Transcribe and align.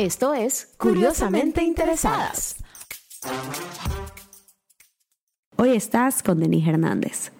Esto 0.00 0.32
es 0.32 0.72
Curiosamente 0.78 1.62
Interesadas. 1.62 2.56
Hoy 5.56 5.76
estás 5.76 6.22
con 6.22 6.40
Denis 6.40 6.66
Hernández. 6.66 7.32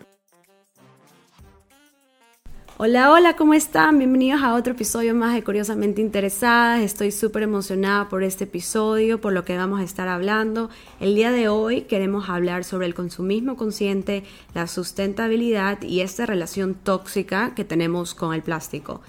Hola, 2.76 3.12
hola, 3.12 3.34
¿cómo 3.36 3.54
están? 3.54 3.96
Bienvenidos 3.96 4.42
a 4.42 4.52
otro 4.52 4.74
episodio 4.74 5.14
más 5.14 5.32
de 5.32 5.42
Curiosamente 5.42 6.02
Interesadas. 6.02 6.82
Estoy 6.82 7.12
súper 7.12 7.44
emocionada 7.44 8.10
por 8.10 8.22
este 8.22 8.44
episodio, 8.44 9.22
por 9.22 9.32
lo 9.32 9.46
que 9.46 9.56
vamos 9.56 9.80
a 9.80 9.84
estar 9.84 10.08
hablando. 10.08 10.68
El 11.00 11.14
día 11.14 11.32
de 11.32 11.48
hoy 11.48 11.84
queremos 11.84 12.28
hablar 12.28 12.64
sobre 12.64 12.86
el 12.86 12.94
consumismo 12.94 13.56
consciente, 13.56 14.22
la 14.52 14.66
sustentabilidad 14.66 15.80
y 15.80 16.02
esta 16.02 16.26
relación 16.26 16.74
tóxica 16.74 17.54
que 17.54 17.64
tenemos 17.64 18.14
con 18.14 18.34
el 18.34 18.42
plástico. 18.42 19.00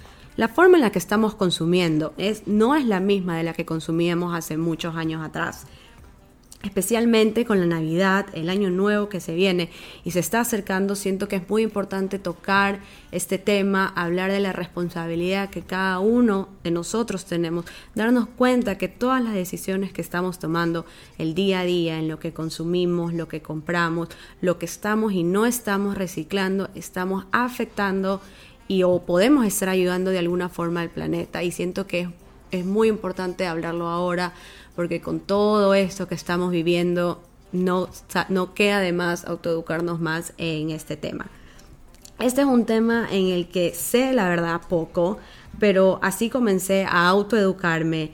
La 0.42 0.48
forma 0.48 0.78
en 0.78 0.82
la 0.82 0.92
que 0.92 0.98
estamos 0.98 1.36
consumiendo 1.36 2.16
es, 2.18 2.48
no 2.48 2.74
es 2.74 2.84
la 2.84 3.00
misma 3.00 3.38
de 3.38 3.44
la 3.44 3.54
que 3.54 3.64
consumíamos 3.64 4.34
hace 4.34 4.58
muchos 4.58 4.96
años 4.96 5.24
atrás. 5.24 5.68
Especialmente 6.64 7.46
con 7.46 7.60
la 7.60 7.68
Navidad, 7.68 8.26
el 8.34 8.50
año 8.50 8.72
nuevo 8.72 9.08
que 9.08 9.20
se 9.20 9.36
viene 9.36 9.70
y 10.04 10.10
se 10.12 10.20
está 10.20 10.40
acercando, 10.40 10.96
siento 10.96 11.28
que 11.28 11.36
es 11.36 11.48
muy 11.48 11.62
importante 11.62 12.18
tocar 12.18 12.80
este 13.12 13.38
tema, 13.38 13.94
hablar 13.96 14.32
de 14.32 14.40
la 14.40 14.52
responsabilidad 14.52 15.52
que 15.52 15.62
cada 15.62 16.00
uno 16.00 16.50
de 16.64 16.72
nosotros 16.72 17.26
tenemos, 17.26 17.66
darnos 17.94 18.28
cuenta 18.28 18.80
que 18.80 18.88
todas 18.88 19.24
las 19.24 19.36
decisiones 19.36 19.94
que 19.94 20.02
estamos 20.02 20.40
tomando 20.40 20.88
el 21.20 21.36
día 21.36 21.60
a 21.60 21.66
día, 21.66 22.00
en 22.00 22.08
lo 22.08 22.18
que 22.18 22.34
consumimos, 22.34 23.14
lo 23.14 23.28
que 23.28 23.44
compramos, 23.44 24.10
lo 24.42 24.58
que 24.58 24.66
estamos 24.66 25.14
y 25.14 25.22
no 25.22 25.46
estamos 25.46 26.00
reciclando, 26.00 26.70
estamos 26.74 27.26
afectando 27.32 28.22
y 28.68 28.84
o 28.84 29.00
podemos 29.00 29.46
estar 29.46 29.70
ayudando 29.70 30.12
de 30.12 30.20
alguna 30.20 30.50
forma 30.50 30.82
al 30.82 30.90
planeta. 30.90 31.44
Y 31.44 31.52
siento 31.52 31.88
que 31.88 32.10
es, 32.52 32.66
muy 32.66 32.88
importante 32.88 33.48
hablarlo 33.48 33.88
ahora 33.88 34.34
porque 34.76 35.02
con 35.02 35.20
todo 35.20 35.74
esto 35.74 36.08
que 36.08 36.16
estamos 36.16 36.52
viviendo 36.52 37.22
no, 37.52 37.90
no 38.30 38.54
queda 38.54 38.80
de 38.80 38.94
más 38.94 39.26
autoeducarnos 39.26 40.00
más 40.00 40.34
en 40.38 40.70
este 40.70 40.96
tema. 40.96 41.28
Este 42.20 42.42
es 42.42 42.48
un 42.48 42.66
tema 42.66 43.08
en 43.12 43.28
el 43.28 43.48
que 43.48 43.74
sé 43.74 44.14
la 44.14 44.30
verdad 44.30 44.62
poco, 44.70 45.18
pero 45.60 46.00
así 46.02 46.30
comencé 46.30 46.86
a 46.86 47.08
autoeducarme 47.08 48.12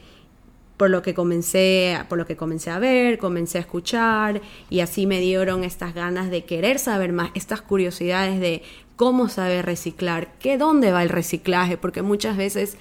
por 0.77 0.91
lo 0.91 1.01
que 1.01 1.13
comencé, 1.13 1.99
por 2.07 2.19
lo 2.19 2.25
que 2.25 2.37
comencé 2.37 2.69
a 2.69 2.79
ver, 2.79 3.17
comencé 3.17 3.57
a 3.57 3.61
escuchar 3.61 4.41
y 4.69 4.79
así 4.79 5.07
me 5.07 5.19
dieron 5.19 5.63
estas 5.63 5.93
ganas 5.93 6.29
de 6.29 6.45
querer 6.45 6.77
saber 6.77 7.13
más, 7.13 7.31
estas 7.33 7.61
curiosidades 7.61 8.39
de 8.39 8.61
cómo 8.97 9.29
saber 9.29 9.65
reciclar, 9.65 10.33
qué 10.39 10.57
dónde 10.57 10.91
va 10.91 11.03
el 11.03 11.09
reciclaje, 11.09 11.77
porque 11.77 12.01
muchas 12.01 12.35
veces 12.35 12.77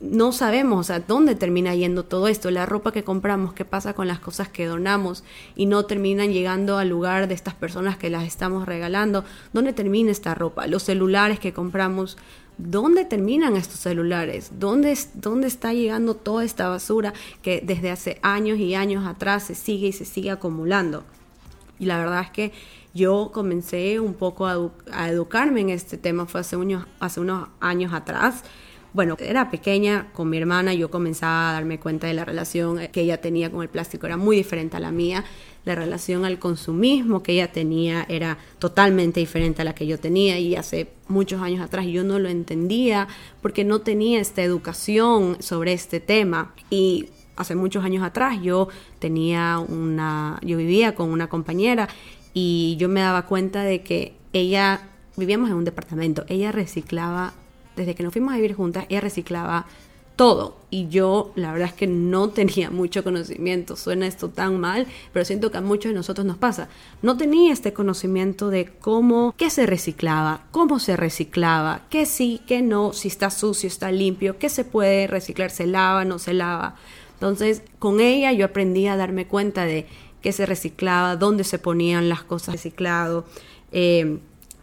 no 0.00 0.32
sabemos 0.32 0.90
a 0.90 1.00
dónde 1.00 1.34
termina 1.34 1.74
yendo 1.74 2.04
todo 2.04 2.26
esto, 2.28 2.50
la 2.50 2.66
ropa 2.66 2.92
que 2.92 3.04
compramos, 3.04 3.52
qué 3.52 3.64
pasa 3.64 3.92
con 3.92 4.08
las 4.08 4.18
cosas 4.18 4.48
que 4.48 4.66
donamos 4.66 5.22
y 5.54 5.66
no 5.66 5.84
terminan 5.84 6.32
llegando 6.32 6.78
al 6.78 6.88
lugar 6.88 7.28
de 7.28 7.34
estas 7.34 7.54
personas 7.54 7.96
que 7.96 8.10
las 8.10 8.24
estamos 8.24 8.66
regalando, 8.66 9.24
dónde 9.52 9.72
termina 9.72 10.10
esta 10.10 10.34
ropa, 10.34 10.66
los 10.66 10.84
celulares 10.84 11.38
que 11.38 11.52
compramos, 11.52 12.16
dónde 12.58 13.04
terminan 13.04 13.56
estos 13.56 13.80
celulares, 13.80 14.52
dónde, 14.58 14.96
dónde 15.14 15.46
está 15.48 15.72
llegando 15.72 16.14
toda 16.14 16.44
esta 16.44 16.68
basura 16.68 17.12
que 17.42 17.62
desde 17.64 17.90
hace 17.90 18.18
años 18.22 18.58
y 18.58 18.74
años 18.74 19.06
atrás 19.06 19.44
se 19.44 19.54
sigue 19.54 19.88
y 19.88 19.92
se 19.92 20.04
sigue 20.04 20.30
acumulando. 20.30 21.04
Y 21.78 21.86
la 21.86 21.98
verdad 21.98 22.22
es 22.22 22.30
que 22.30 22.52
yo 22.94 23.30
comencé 23.32 24.00
un 24.00 24.14
poco 24.14 24.46
a, 24.46 25.08
educarme 25.08 25.62
en 25.62 25.70
este 25.70 25.96
tema, 25.96 26.26
fue 26.26 26.40
hace 26.40 26.56
unos, 26.56 26.86
hace 27.00 27.20
unos 27.20 27.48
años 27.60 27.92
atrás. 27.92 28.42
Bueno, 28.92 29.16
era 29.18 29.50
pequeña 29.50 30.10
con 30.12 30.28
mi 30.28 30.36
hermana, 30.36 30.74
yo 30.74 30.90
comenzaba 30.90 31.48
a 31.48 31.52
darme 31.54 31.80
cuenta 31.80 32.06
de 32.06 32.12
la 32.12 32.26
relación 32.26 32.78
que 32.92 33.00
ella 33.00 33.22
tenía 33.22 33.50
con 33.50 33.62
el 33.62 33.70
plástico, 33.70 34.04
era 34.04 34.18
muy 34.18 34.36
diferente 34.36 34.76
a 34.76 34.80
la 34.80 34.90
mía. 34.90 35.24
La 35.64 35.74
relación 35.74 36.26
al 36.26 36.38
consumismo 36.38 37.22
que 37.22 37.32
ella 37.32 37.52
tenía 37.52 38.04
era 38.10 38.36
totalmente 38.58 39.20
diferente 39.20 39.62
a 39.62 39.64
la 39.64 39.74
que 39.74 39.86
yo 39.86 39.98
tenía 39.98 40.38
y 40.38 40.56
hace 40.56 40.88
muchos 41.08 41.40
años 41.40 41.62
atrás 41.62 41.86
yo 41.86 42.04
no 42.04 42.18
lo 42.18 42.28
entendía 42.28 43.08
porque 43.40 43.64
no 43.64 43.80
tenía 43.80 44.20
esta 44.20 44.42
educación 44.42 45.38
sobre 45.40 45.72
este 45.72 46.00
tema. 46.00 46.52
Y 46.68 47.08
hace 47.36 47.54
muchos 47.54 47.84
años 47.84 48.04
atrás 48.04 48.42
yo 48.42 48.68
tenía 48.98 49.58
una, 49.58 50.38
yo 50.42 50.58
vivía 50.58 50.94
con 50.94 51.10
una 51.10 51.28
compañera 51.28 51.88
y 52.34 52.76
yo 52.78 52.88
me 52.88 53.00
daba 53.00 53.26
cuenta 53.26 53.62
de 53.62 53.82
que 53.82 54.14
ella, 54.32 54.88
vivíamos 55.16 55.50
en 55.50 55.56
un 55.56 55.64
departamento, 55.64 56.24
ella 56.28 56.52
reciclaba, 56.52 57.34
desde 57.76 57.94
que 57.94 58.02
nos 58.02 58.12
fuimos 58.12 58.32
a 58.32 58.36
vivir 58.36 58.54
juntas, 58.54 58.86
ella 58.88 59.00
reciclaba 59.00 59.66
todo 60.16 60.56
y 60.70 60.88
yo 60.88 61.32
la 61.36 61.52
verdad 61.52 61.68
es 61.68 61.74
que 61.74 61.86
no 61.86 62.28
tenía 62.30 62.70
mucho 62.70 63.04
conocimiento, 63.04 63.76
suena 63.76 64.06
esto 64.06 64.28
tan 64.28 64.60
mal, 64.60 64.86
pero 65.12 65.24
siento 65.24 65.50
que 65.50 65.58
a 65.58 65.62
muchos 65.62 65.90
de 65.90 65.94
nosotros 65.94 66.26
nos 66.26 66.38
pasa, 66.38 66.68
no 67.02 67.16
tenía 67.16 67.52
este 67.52 67.72
conocimiento 67.72 68.50
de 68.50 68.66
cómo, 68.66 69.34
qué 69.36 69.50
se 69.50 69.66
reciclaba, 69.66 70.44
cómo 70.50 70.78
se 70.78 70.96
reciclaba, 70.96 71.82
qué 71.90 72.06
sí, 72.06 72.40
qué 72.46 72.62
no, 72.62 72.92
si 72.92 73.08
está 73.08 73.30
sucio, 73.30 73.66
está 73.66 73.90
limpio, 73.90 74.38
qué 74.38 74.48
se 74.48 74.64
puede 74.64 75.06
reciclar, 75.06 75.50
se 75.50 75.66
lava, 75.66 76.04
no 76.04 76.18
se 76.18 76.34
lava. 76.34 76.76
Entonces, 77.14 77.62
con 77.78 78.00
ella 78.00 78.32
yo 78.32 78.46
aprendí 78.46 78.88
a 78.88 78.96
darme 78.96 79.28
cuenta 79.28 79.64
de 79.64 79.86
qué 80.22 80.32
se 80.32 80.46
reciclaba, 80.46 81.16
dónde 81.16 81.44
se 81.44 81.58
ponían 81.58 82.08
las 82.08 82.22
cosas 82.22 82.54
reciclado, 82.54 83.24
eh, 83.72 84.18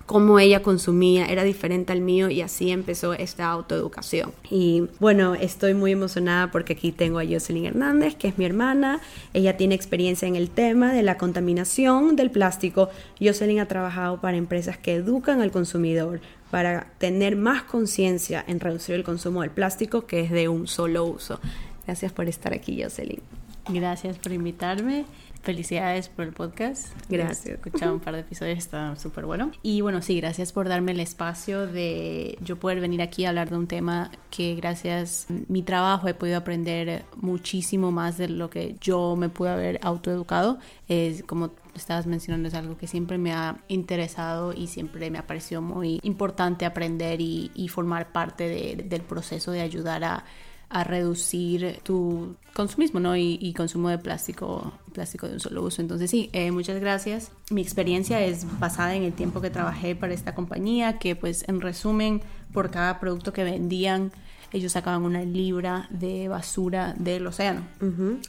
cómo 0.10 0.40
ella 0.40 0.64
consumía, 0.64 1.28
era 1.28 1.44
diferente 1.44 1.94
al 1.94 2.02
mío 2.02 2.32
y 2.32 2.42
así 2.42 2.72
empezó 2.72 3.14
esta 3.14 3.46
autoeducación. 3.46 4.32
Y 4.50 4.88
bueno, 5.00 5.36
estoy 5.36 5.76
muy 5.76 5.92
emocionada 5.92 6.50
porque 6.50 6.74
aquí 6.74 6.92
tengo 6.92 7.20
a 7.20 7.24
Jocelyn 7.24 7.68
Hernández, 7.68 8.16
que 8.16 8.30
es 8.30 8.40
mi 8.40 8.46
hermana, 8.46 9.02
ella 9.36 9.56
tiene 9.56 9.76
experiencia 9.76 10.28
en 10.28 10.36
el 10.36 10.50
tema 10.50 10.94
de 10.94 11.04
la 11.04 11.20
contaminación 11.20 12.16
del 12.16 12.32
plástico. 12.32 12.90
Jocelyn 13.22 13.60
ha 13.60 13.68
trabajado 13.68 14.20
para 14.20 14.36
empresas 14.36 14.80
que 14.80 14.96
educan 14.96 15.42
al 15.42 15.52
consumidor 15.52 16.22
para 16.50 16.88
tener 16.98 17.36
más 17.36 17.62
conciencia 17.62 18.44
en 18.48 18.60
reducir 18.60 18.96
el 18.96 19.04
consumo 19.04 19.42
del 19.42 19.52
plástico 19.52 20.08
que 20.08 20.22
es 20.22 20.32
de 20.32 20.48
un 20.48 20.66
solo 20.66 21.06
uso. 21.06 21.40
Gracias 21.86 22.12
por 22.12 22.28
estar 22.28 22.52
aquí, 22.52 22.82
Jocelyn. 22.82 23.22
Gracias 23.68 24.18
por 24.18 24.32
invitarme. 24.32 25.06
Felicidades 25.42 26.10
por 26.10 26.26
el 26.26 26.34
podcast. 26.34 26.90
Gracias. 27.10 27.46
He 27.46 27.54
escuchado 27.54 27.94
un 27.94 28.00
par 28.00 28.14
de 28.14 28.22
episodios, 28.22 28.58
está 28.58 28.96
súper 28.98 29.26
bueno. 29.26 29.52
Y 29.64 29.82
bueno, 29.82 30.02
sí, 30.02 30.20
gracias 30.20 30.52
por 30.52 30.68
darme 30.68 30.92
el 30.92 31.00
espacio 31.00 31.66
de 31.66 32.38
yo 32.42 32.58
poder 32.60 32.82
venir 32.82 33.02
aquí 33.02 33.26
a 33.26 33.30
hablar 33.30 33.50
de 33.50 33.58
un 33.58 33.68
tema 33.68 34.12
que 34.30 34.56
gracias 34.56 35.28
a 35.30 35.34
mi 35.48 35.64
trabajo 35.64 36.08
he 36.08 36.14
podido 36.14 36.38
aprender 36.38 37.06
muchísimo 37.16 37.92
más 37.92 38.18
de 38.18 38.28
lo 38.28 38.50
que 38.50 38.76
yo 38.82 39.16
me 39.16 39.30
pude 39.30 39.50
haber 39.50 39.80
autoeducado. 39.82 40.60
Es 40.88 41.24
como 41.24 41.52
estabas 41.74 42.06
mencionando, 42.06 42.50
es 42.50 42.54
algo 42.54 42.78
que 42.78 42.88
siempre 42.88 43.18
me 43.18 43.32
ha 43.32 43.58
interesado 43.68 44.54
y 44.54 44.68
siempre 44.68 45.10
me 45.10 45.18
ha 45.18 45.28
parecido 45.28 45.62
muy 45.62 46.00
importante 46.04 46.66
aprender 46.66 47.22
y, 47.22 47.68
formar 47.70 48.12
parte 48.12 48.76
del 48.76 49.02
proceso 49.02 49.52
de 49.52 49.62
ayudar 49.62 50.04
a 50.04 50.26
a 50.70 50.84
reducir 50.84 51.80
tu 51.84 52.36
consumismo 52.54 53.00
¿no? 53.00 53.16
y, 53.18 53.54
consumo 53.58 53.90
de 53.90 53.98
plástico, 53.98 54.72
plástico 54.94 55.28
de 55.28 55.34
un 55.34 55.40
solo 55.40 55.64
uso. 55.64 55.82
Entonces 55.82 56.12
sí, 56.12 56.30
eh, 56.34 56.52
muchas 56.52 56.80
gracias. 56.80 57.32
Mi 57.50 57.62
experiencia 57.62 58.22
es 58.22 58.46
basada 58.60 58.96
en 58.96 59.04
el 59.04 59.14
tiempo 59.14 59.42
que 59.42 59.50
trabajé 59.50 59.96
para 59.96 60.14
esta 60.14 60.36
compañía, 60.36 61.00
que 61.00 61.16
pues 61.16 61.48
en 61.48 61.62
resumen, 61.62 62.22
por 62.54 62.70
cada 62.70 63.00
producto 63.00 63.34
que 63.34 63.44
vendían, 63.44 64.12
ellos 64.52 64.72
sacaban 64.72 65.04
una 65.04 65.22
libra 65.24 65.88
de 65.90 66.28
basura 66.28 66.94
del 66.98 67.28
océano. 67.28 67.64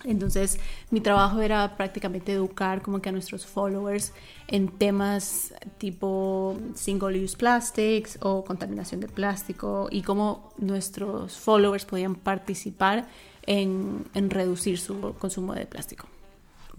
Entonces, 0.05 0.59
mi 0.91 1.01
trabajo 1.01 1.41
era 1.41 1.77
prácticamente 1.77 2.33
educar 2.33 2.83
como 2.83 3.01
que 3.01 3.09
a 3.09 3.13
nuestros 3.13 3.47
followers 3.47 4.13
en 4.49 4.69
temas 4.69 5.55
tipo 5.79 6.59
single 6.75 7.23
use 7.23 7.37
plastics 7.37 8.19
o 8.21 8.45
contaminación 8.45 9.01
de 9.01 9.09
plástico 9.09 9.89
y 9.91 10.03
cómo 10.03 10.53
nuestros 10.59 11.39
followers 11.39 11.85
podían 11.85 12.15
participar 12.15 13.09
en, 13.47 14.05
en 14.15 14.31
reducir 14.31 14.79
su 14.79 15.15
consumo 15.19 15.55
de 15.55 15.67
plástico. 15.67 16.07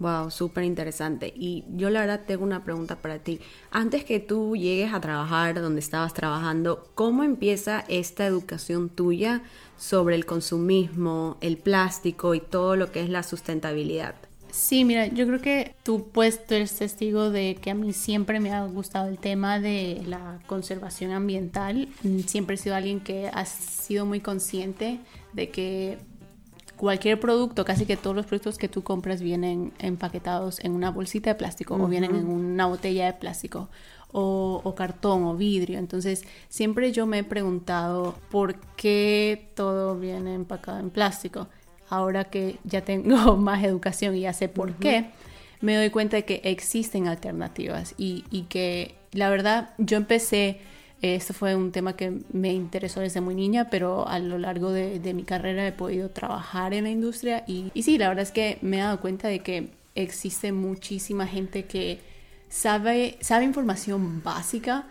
Wow, 0.02 0.32
súper 0.32 0.64
interesante. 0.64 1.32
Y 1.36 1.64
yo 1.76 1.88
la 1.88 2.00
verdad 2.00 2.22
tengo 2.26 2.42
una 2.42 2.64
pregunta 2.64 2.96
para 2.96 3.20
ti. 3.20 3.38
Antes 3.70 4.04
que 4.04 4.18
tú 4.18 4.56
llegues 4.56 4.92
a 4.92 5.00
trabajar 5.00 5.60
donde 5.60 5.78
estabas 5.78 6.12
trabajando, 6.12 6.90
¿cómo 6.96 7.22
empieza 7.22 7.84
esta 7.86 8.26
educación 8.26 8.88
tuya 8.88 9.42
sobre 9.78 10.16
el 10.16 10.26
consumismo, 10.26 11.36
el 11.40 11.56
plástico 11.56 12.34
y 12.34 12.40
todo 12.40 12.74
lo 12.74 12.90
que 12.90 13.00
es 13.00 13.10
la 13.10 13.22
sustentabilidad? 13.22 14.16
Sí, 14.50 14.84
mira, 14.84 15.06
yo 15.06 15.24
creo 15.28 15.40
que 15.40 15.76
tú 15.84 16.08
puedes 16.10 16.40
ser 16.48 16.68
testigo 16.68 17.30
de 17.30 17.54
que 17.54 17.70
a 17.70 17.74
mí 17.74 17.92
siempre 17.92 18.40
me 18.40 18.52
ha 18.52 18.66
gustado 18.66 19.08
el 19.08 19.18
tema 19.18 19.60
de 19.60 20.02
la 20.04 20.40
conservación 20.48 21.12
ambiental. 21.12 21.88
Siempre 22.26 22.56
he 22.56 22.58
sido 22.58 22.74
alguien 22.74 22.98
que 22.98 23.28
ha 23.32 23.46
sido 23.46 24.04
muy 24.04 24.18
consciente 24.18 24.98
de 25.32 25.50
que 25.50 25.98
cualquier 26.82 27.20
producto, 27.20 27.64
casi 27.64 27.86
que 27.86 27.96
todos 27.96 28.16
los 28.16 28.26
productos 28.26 28.58
que 28.58 28.66
tú 28.68 28.82
compras 28.82 29.22
vienen 29.22 29.72
empaquetados 29.78 30.58
en 30.64 30.72
una 30.72 30.90
bolsita 30.90 31.30
de 31.30 31.36
plástico 31.36 31.76
o 31.76 31.86
vienen 31.86 32.16
en 32.16 32.26
una 32.26 32.66
botella 32.66 33.06
de 33.06 33.12
plástico 33.12 33.68
o, 34.10 34.60
o, 34.64 34.74
cartón 34.74 35.22
o 35.22 35.36
vidrio. 35.36 35.78
Entonces, 35.78 36.24
siempre 36.48 36.90
yo 36.90 37.06
me 37.06 37.20
he 37.20 37.22
preguntado 37.22 38.16
por 38.32 38.56
qué 38.74 39.48
todo 39.54 39.96
viene 39.96 40.34
empacado 40.34 40.80
en 40.80 40.90
plástico. 40.90 41.46
Ahora 41.88 42.24
que 42.24 42.58
ya 42.64 42.80
tengo 42.80 43.36
más 43.36 43.62
educación 43.62 44.16
y 44.16 44.22
ya 44.22 44.32
sé 44.32 44.48
por 44.48 44.72
qué, 44.72 45.12
me 45.60 45.76
doy 45.76 45.90
cuenta 45.90 46.16
de 46.16 46.24
que 46.24 46.40
existen 46.42 47.06
alternativas 47.06 47.94
y, 47.96 48.24
que 48.48 48.96
la 49.12 49.30
verdad 49.30 49.70
yo 49.78 49.98
empecé, 49.98 50.58
esto 51.02 51.34
fue 51.34 51.56
un 51.56 51.72
tema 51.72 51.96
que 51.96 52.20
me 52.32 52.52
interesó 52.52 53.00
desde 53.00 53.20
muy 53.20 53.34
niña, 53.34 53.68
pero 53.70 54.06
a 54.06 54.18
lo 54.18 54.38
largo 54.38 54.70
de, 54.70 55.00
mi 55.14 55.24
carrera 55.24 55.66
he 55.66 55.72
podido 55.72 56.10
trabajar 56.10 56.72
en 56.74 56.84
la 56.84 56.90
industria 56.90 57.44
y, 57.46 57.70
y 57.74 57.82
sí, 57.82 57.98
la 57.98 58.08
verdad 58.08 58.22
es 58.22 58.30
que 58.30 58.58
me 58.62 58.78
he 58.78 58.80
dado 58.80 59.00
cuenta 59.00 59.28
de 59.28 59.40
que 59.40 59.70
existe 59.94 60.52
muchísima 60.52 61.26
gente 61.26 61.64
que 61.64 61.98
sabe, 62.52 63.16
sabe 63.20 63.44
información 63.44 64.22
básica, 64.22 64.86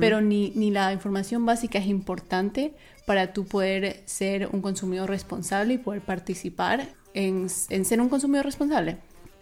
pero 0.00 0.20
ni, 0.20 0.52
ni, 0.54 0.70
la 0.70 0.92
información 0.92 1.46
básica 1.46 1.78
es 1.78 1.86
importante 1.86 2.74
para 3.06 3.32
tú 3.32 3.46
poder 3.46 4.02
ser 4.04 4.48
un 4.52 4.60
consumidor 4.60 5.08
responsable 5.08 5.74
y 5.74 5.78
poder 5.78 6.02
participar 6.02 6.88
en, 7.14 7.46
en 7.70 7.84
ser 7.84 8.00
un 8.00 8.10
consumidor 8.10 8.44
responsable. 8.44 8.98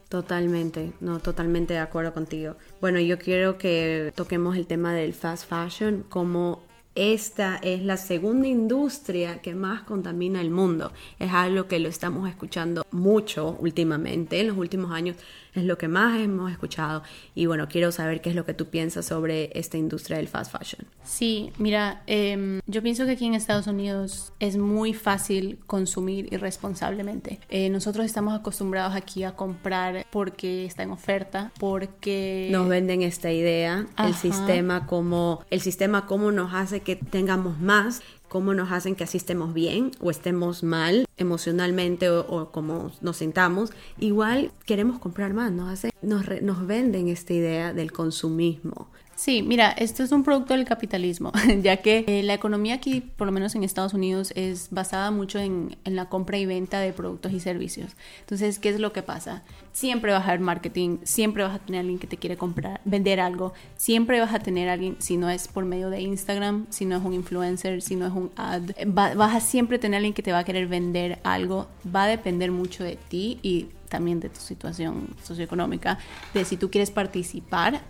Totalmente, 0.08 0.92
no, 1.00 1.18
totalmente 1.18 1.74
de 1.74 1.80
acuerdo 1.80 2.12
contigo. 2.12 2.56
Bueno, 2.80 3.00
yo 3.00 3.18
quiero 3.18 3.58
que 3.58 4.12
toquemos 4.14 4.56
el 4.56 4.66
tema 4.66 4.94
del 4.94 5.14
fast 5.14 5.48
fashion 5.48 6.04
como 6.08 6.62
esta 6.94 7.56
es 7.56 7.82
la 7.82 7.96
segunda 7.96 8.46
industria 8.46 9.42
que 9.42 9.56
más 9.56 9.82
contamina 9.82 10.40
el 10.40 10.50
mundo. 10.50 10.92
Es 11.18 11.32
algo 11.32 11.66
que 11.66 11.80
lo 11.80 11.88
estamos 11.88 12.28
escuchando 12.28 12.86
mucho 12.92 13.56
últimamente, 13.58 14.38
en 14.38 14.46
los 14.48 14.56
últimos 14.56 14.92
años 14.92 15.16
es 15.54 15.64
lo 15.64 15.78
que 15.78 15.88
más 15.88 16.20
hemos 16.20 16.50
escuchado. 16.50 17.02
Y 17.34 17.46
bueno, 17.46 17.68
quiero 17.68 17.92
saber 17.92 18.20
qué 18.20 18.30
es 18.30 18.36
lo 18.36 18.44
que 18.44 18.54
tú 18.54 18.66
piensas 18.66 19.06
sobre 19.06 19.50
esta 19.58 19.76
industria 19.76 20.16
del 20.18 20.28
fast 20.28 20.52
fashion. 20.52 20.86
Sí, 21.04 21.52
mira, 21.58 22.02
em, 22.06 22.60
yo 22.66 22.82
pienso 22.82 23.04
que 23.04 23.12
aquí 23.12 23.26
en 23.26 23.34
Estados 23.34 23.66
Unidos 23.66 24.32
es 24.40 24.56
muy 24.56 24.94
fácil 24.94 25.58
consumir 25.66 26.32
irresponsablemente. 26.32 27.40
Eh, 27.48 27.70
nosotros 27.70 28.06
estamos 28.06 28.34
acostumbrados 28.34 28.94
aquí 28.94 29.24
a 29.24 29.32
comprar 29.32 30.06
porque 30.10 30.64
está 30.64 30.82
en 30.82 30.90
oferta, 30.90 31.52
porque 31.58 32.48
nos 32.50 32.68
venden 32.68 33.02
esta 33.02 33.32
idea, 33.32 33.86
el 33.98 34.14
sistema 34.14 34.86
como 34.86 35.44
el 35.50 35.60
sistema 35.60 36.06
como 36.06 36.32
nos 36.32 36.54
hace 36.54 36.80
que 36.80 36.96
tengamos 36.96 37.60
más 37.60 38.02
cómo 38.34 38.52
nos 38.52 38.72
hacen 38.72 38.96
que 38.96 39.04
así 39.04 39.16
estemos 39.16 39.54
bien 39.54 39.92
o 40.00 40.10
estemos 40.10 40.64
mal 40.64 41.06
emocionalmente 41.16 42.10
o, 42.10 42.50
como 42.50 42.90
nos 43.00 43.18
sintamos, 43.18 43.70
igual 44.00 44.50
queremos 44.66 44.98
comprar 44.98 45.32
más, 45.32 45.52
nos, 45.52 45.68
hace, 45.68 45.90
nos, 46.02 46.24
nos 46.42 46.66
venden 46.66 47.06
esta 47.06 47.32
idea 47.32 47.72
del 47.72 47.92
consumismo. 47.92 48.88
Sí, 49.16 49.42
mira, 49.42 49.70
esto 49.70 50.02
es 50.02 50.10
un 50.10 50.24
producto 50.24 50.54
del 50.54 50.64
capitalismo, 50.64 51.32
ya 51.62 51.76
que 51.78 52.04
eh, 52.06 52.22
la 52.24 52.34
economía 52.34 52.74
aquí, 52.74 53.00
por 53.00 53.26
lo 53.26 53.32
menos 53.32 53.54
en 53.54 53.62
Estados 53.62 53.94
Unidos, 53.94 54.32
es 54.34 54.68
basada 54.70 55.10
mucho 55.10 55.38
en, 55.38 55.76
la 55.84 56.08
compra 56.08 56.38
y 56.38 56.46
venta 56.46 56.80
de 56.80 56.92
productos 56.92 57.32
y 57.32 57.40
servicios. 57.40 57.92
Entonces, 58.20 58.58
¿qué 58.58 58.70
es 58.70 58.80
lo 58.80 58.92
que 58.92 59.02
pasa? 59.02 59.42
Siempre 59.72 60.12
vas 60.12 60.22
a 60.22 60.28
haber 60.28 60.40
marketing, 60.40 60.98
siempre 61.04 61.44
vas 61.44 61.54
a 61.54 61.58
tener 61.60 61.80
alguien 61.80 61.98
que 61.98 62.06
te 62.06 62.16
quiere 62.16 62.36
comprar, 62.36 62.80
vender 62.84 63.20
algo, 63.20 63.52
siempre 63.76 64.18
vas 64.20 64.34
a 64.34 64.40
tener 64.40 64.68
alguien, 64.68 64.96
si 64.98 65.16
no 65.16 65.30
es 65.30 65.46
por 65.46 65.64
medio 65.64 65.90
de 65.90 66.00
Instagram, 66.00 66.66
si 66.70 66.84
no 66.84 66.96
es 66.96 67.04
un 67.04 67.14
influencer, 67.14 67.82
si 67.82 67.94
no 67.94 68.06
es 68.06 68.12
un 68.12 68.32
ad, 68.36 68.62
vas 68.86 69.34
a 69.34 69.40
siempre 69.40 69.78
tener 69.78 69.98
alguien 69.98 70.14
que 70.14 70.22
te 70.22 70.32
va 70.32 70.40
a 70.40 70.44
querer 70.44 70.66
vender 70.66 71.20
algo, 71.22 71.68
va 71.94 72.04
a 72.04 72.08
depender 72.08 72.50
mucho 72.50 72.82
de 72.82 72.96
ti 72.96 73.38
y 73.42 73.68
también 73.88 74.18
de 74.18 74.28
tu 74.28 74.40
situación 74.40 75.08
socioeconómica, 75.22 75.98
de 76.32 76.44
si 76.44 76.56
tú 76.56 76.68
quieres 76.68 76.90
participar 76.90 77.80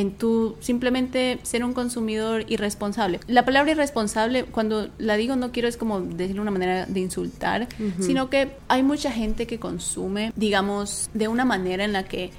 en 0.00 0.12
tu 0.12 0.56
simplemente 0.60 1.38
ser 1.42 1.62
un 1.64 1.74
consumidor 1.74 2.44
irresponsable. 2.48 3.20
La 3.26 3.44
palabra 3.44 3.72
irresponsable, 3.72 4.44
cuando 4.44 4.88
la 4.98 5.16
digo 5.16 5.36
no 5.36 5.52
quiero 5.52 5.68
es 5.68 5.76
como 5.76 6.00
decirlo 6.00 6.42
una 6.42 6.50
manera 6.50 6.86
de 6.86 7.00
insultar, 7.00 7.68
sino 8.00 8.30
que 8.30 8.52
hay 8.68 8.82
mucha 8.82 9.12
gente 9.12 9.46
que 9.46 9.58
consume, 9.58 10.32
digamos, 10.36 11.10
de 11.12 11.28
una 11.28 11.44
manera 11.44 11.84
en 11.84 11.92
la 11.92 12.04
que 12.04 12.30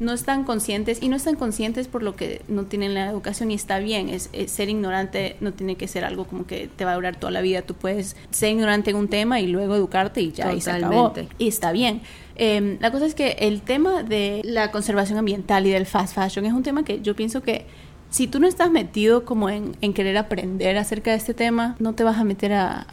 no 0.00 0.12
están 0.12 0.44
conscientes 0.44 1.02
y 1.02 1.08
no 1.08 1.16
están 1.16 1.36
conscientes 1.36 1.86
por 1.86 2.02
lo 2.02 2.16
que 2.16 2.42
no 2.48 2.64
tienen 2.64 2.94
la 2.94 3.08
educación 3.08 3.50
y 3.50 3.54
está 3.54 3.78
bien. 3.78 4.08
Es, 4.08 4.30
ser 4.46 4.68
ignorante 4.70 5.36
no 5.40 5.52
tiene 5.52 5.76
que 5.76 5.86
ser 5.86 6.04
algo 6.04 6.24
como 6.24 6.46
que 6.46 6.68
te 6.74 6.84
va 6.84 6.92
a 6.92 6.94
durar 6.94 7.16
toda 7.16 7.30
la 7.30 7.42
vida. 7.42 7.62
Tú 7.62 7.74
puedes 7.74 8.16
ser 8.30 8.50
ignorante 8.50 8.90
en 8.90 8.96
un 8.96 9.08
tema 9.08 9.40
y 9.40 9.46
luego 9.46 9.74
educarte 9.74 10.22
y 10.22 10.32
ya 10.32 10.52
y 10.52 10.60
se 10.60 10.72
acabó. 10.72 11.12
Y 11.38 11.48
está 11.48 11.70
bien. 11.70 12.00
Em, 12.34 12.78
la 12.80 12.90
cosa 12.90 13.04
es 13.04 13.14
que 13.14 13.36
el 13.40 13.60
tema 13.60 14.02
de 14.02 14.40
la 14.42 14.70
conservación 14.70 15.18
ambiental 15.18 15.66
y 15.66 15.70
del 15.70 15.84
fast 15.84 16.14
fashion 16.14 16.46
es 16.46 16.54
un 16.54 16.62
tema 16.62 16.82
que 16.84 17.02
yo 17.02 17.14
pienso 17.14 17.42
que 17.42 17.66
si 18.08 18.26
tú 18.26 18.40
no 18.40 18.48
estás 18.48 18.70
metido 18.70 19.24
como 19.24 19.50
en, 19.50 19.74
querer 19.92 20.16
aprender 20.16 20.78
acerca 20.78 21.10
de 21.10 21.18
este 21.18 21.34
tema, 21.34 21.76
no 21.78 21.94
te 21.94 22.02
vas 22.02 22.18
a 22.18 22.24
meter 22.24 22.52
a, 22.54 22.86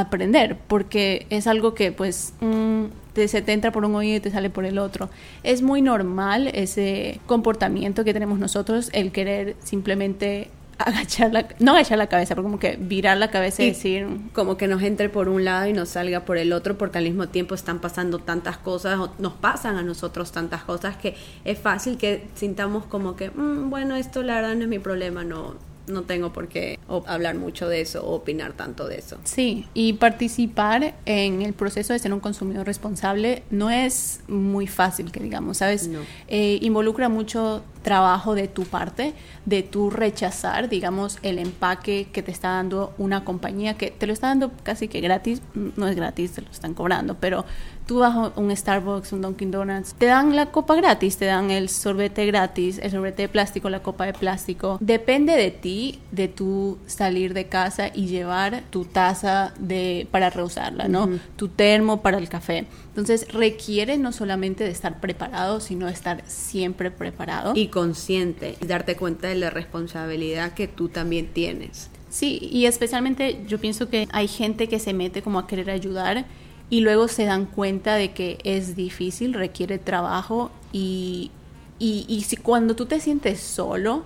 aprender 0.00 0.58
porque 0.66 1.26
es 1.30 1.46
algo 1.46 1.74
que 1.74 1.92
pues 1.92 2.34
mm, 2.40 2.84
se 3.14 3.42
te 3.42 3.52
entra 3.52 3.72
por 3.72 3.84
un 3.84 3.94
oído 3.94 4.16
y 4.16 4.20
te 4.20 4.30
sale 4.30 4.50
por 4.50 4.64
el 4.64 4.78
otro. 4.78 5.08
Es 5.42 5.62
muy 5.62 5.82
normal 5.82 6.48
ese 6.48 7.20
comportamiento 7.26 8.04
que 8.04 8.12
tenemos 8.12 8.38
nosotros, 8.38 8.90
el 8.92 9.12
querer 9.12 9.56
simplemente 9.62 10.50
agachar 10.78 11.32
la, 11.32 11.46
no 11.60 11.72
agachar 11.72 11.98
la 11.98 12.08
cabeza, 12.08 12.34
pero 12.34 12.42
como 12.42 12.58
que 12.58 12.76
virar 12.76 13.16
la 13.16 13.30
cabeza 13.30 13.62
y, 13.62 13.68
decir... 13.68 14.06
Como 14.32 14.56
que 14.56 14.66
nos 14.66 14.82
entre 14.82 15.08
por 15.08 15.28
un 15.28 15.44
lado 15.44 15.66
y 15.68 15.72
nos 15.72 15.90
salga 15.90 16.24
por 16.24 16.36
el 16.36 16.52
otro, 16.52 16.76
porque 16.76 16.98
al 16.98 17.04
mismo 17.04 17.28
tiempo 17.28 17.54
están 17.54 17.80
pasando 17.80 18.18
tantas 18.18 18.58
cosas, 18.58 18.98
nos 19.18 19.34
pasan 19.34 19.76
a 19.76 19.82
nosotros 19.82 20.32
tantas 20.32 20.64
cosas 20.64 20.96
que 20.96 21.14
es 21.44 21.58
fácil 21.58 21.96
que 21.96 22.26
sintamos 22.34 22.84
como 22.86 23.16
que, 23.16 23.30
mm, 23.30 23.70
bueno, 23.70 23.94
esto 23.96 24.22
la 24.22 24.36
verdad 24.36 24.54
no 24.56 24.62
es 24.62 24.68
mi 24.68 24.78
problema, 24.78 25.22
no, 25.24 25.54
no 25.86 26.02
tengo 26.02 26.32
por 26.32 26.48
qué 26.48 26.78
hablar 27.06 27.34
mucho 27.36 27.68
de 27.68 27.80
eso 27.80 28.04
o 28.04 28.14
opinar 28.14 28.52
tanto 28.52 28.86
de 28.86 28.98
eso. 28.98 29.18
Sí, 29.24 29.66
y 29.74 29.94
participar 29.94 30.94
en 31.04 31.42
el 31.42 31.52
proceso 31.52 31.92
de 31.92 31.98
ser 31.98 32.12
un 32.12 32.20
consumidor 32.20 32.66
responsable 32.66 33.42
no 33.50 33.70
es 33.70 34.20
muy 34.28 34.66
fácil, 34.66 35.12
que 35.12 35.20
digamos, 35.20 35.58
¿sabes? 35.58 35.90
Eh, 36.28 36.58
involucra 36.62 37.08
mucho 37.08 37.62
trabajo 37.84 38.34
de 38.34 38.48
tu 38.48 38.64
parte, 38.64 39.14
de 39.44 39.62
tu 39.62 39.90
rechazar, 39.90 40.68
digamos, 40.68 41.18
el 41.22 41.38
empaque 41.38 42.08
que 42.12 42.22
te 42.22 42.32
está 42.32 42.48
dando 42.48 42.92
una 42.98 43.24
compañía 43.24 43.74
que 43.74 43.92
te 43.92 44.08
lo 44.08 44.12
está 44.12 44.28
dando 44.28 44.50
casi 44.64 44.88
que 44.88 45.00
gratis, 45.00 45.42
no 45.54 45.86
es 45.86 45.94
gratis, 45.94 46.32
te 46.32 46.42
lo 46.42 46.50
están 46.50 46.74
cobrando, 46.74 47.14
pero 47.20 47.44
tú 47.86 47.98
vas 47.98 48.14
a 48.14 48.32
un 48.36 48.54
Starbucks, 48.54 49.12
un 49.12 49.22
Dunkin' 49.22 49.50
Donuts, 49.50 49.94
te 49.94 50.06
dan 50.06 50.34
la 50.34 50.46
copa 50.46 50.74
gratis, 50.74 51.16
te 51.18 51.26
dan 51.26 51.50
el 51.50 51.68
sorbete 51.68 52.26
gratis, 52.26 52.78
el 52.82 52.90
sorbete 52.90 53.22
de 53.22 53.28
plástico, 53.28 53.68
la 53.68 53.82
copa 53.82 54.06
de 54.06 54.14
plástico. 54.14 54.78
Depende 54.80 55.36
de 55.36 55.50
ti, 55.50 56.00
de 56.10 56.28
tú 56.28 56.78
salir 56.86 57.34
de 57.34 57.46
casa 57.46 57.88
y 57.92 58.06
llevar 58.06 58.62
tu 58.70 58.84
taza 58.84 59.52
de, 59.58 60.08
para 60.10 60.30
reusarla, 60.30 60.88
¿no? 60.88 61.08
Tu 61.36 61.48
termo 61.48 62.00
para 62.00 62.18
el 62.18 62.28
café. 62.28 62.66
Entonces 62.88 63.26
requiere 63.32 63.98
no 63.98 64.12
solamente 64.12 64.64
de 64.64 64.70
estar 64.70 65.00
preparado, 65.00 65.60
sino 65.60 65.86
de 65.86 65.92
estar 65.92 66.22
siempre 66.26 66.90
preparado. 66.90 67.52
Y 67.54 67.68
consciente, 67.74 68.54
y 68.62 68.66
darte 68.66 68.94
cuenta 68.94 69.26
de 69.26 69.34
la 69.34 69.50
responsabilidad 69.50 70.54
que 70.54 70.68
tú 70.68 70.88
también 70.88 71.26
tienes. 71.26 71.90
Sí, 72.08 72.38
y 72.40 72.66
especialmente 72.66 73.42
yo 73.48 73.58
pienso 73.58 73.88
que 73.88 74.06
hay 74.12 74.28
gente 74.28 74.68
que 74.68 74.78
se 74.78 74.94
mete 74.94 75.22
como 75.22 75.40
a 75.40 75.48
querer 75.48 75.70
ayudar 75.70 76.24
y 76.70 76.82
luego 76.82 77.08
se 77.08 77.24
dan 77.24 77.46
cuenta 77.46 77.96
de 77.96 78.12
que 78.12 78.38
es 78.44 78.76
difícil, 78.76 79.34
requiere 79.34 79.78
trabajo 79.78 80.52
y, 80.72 81.32
y, 81.78 82.24
si 82.26 82.36
cuando 82.36 82.76
tú 82.76 82.86
te 82.86 83.00
sientes 83.00 83.40
solo, 83.40 84.04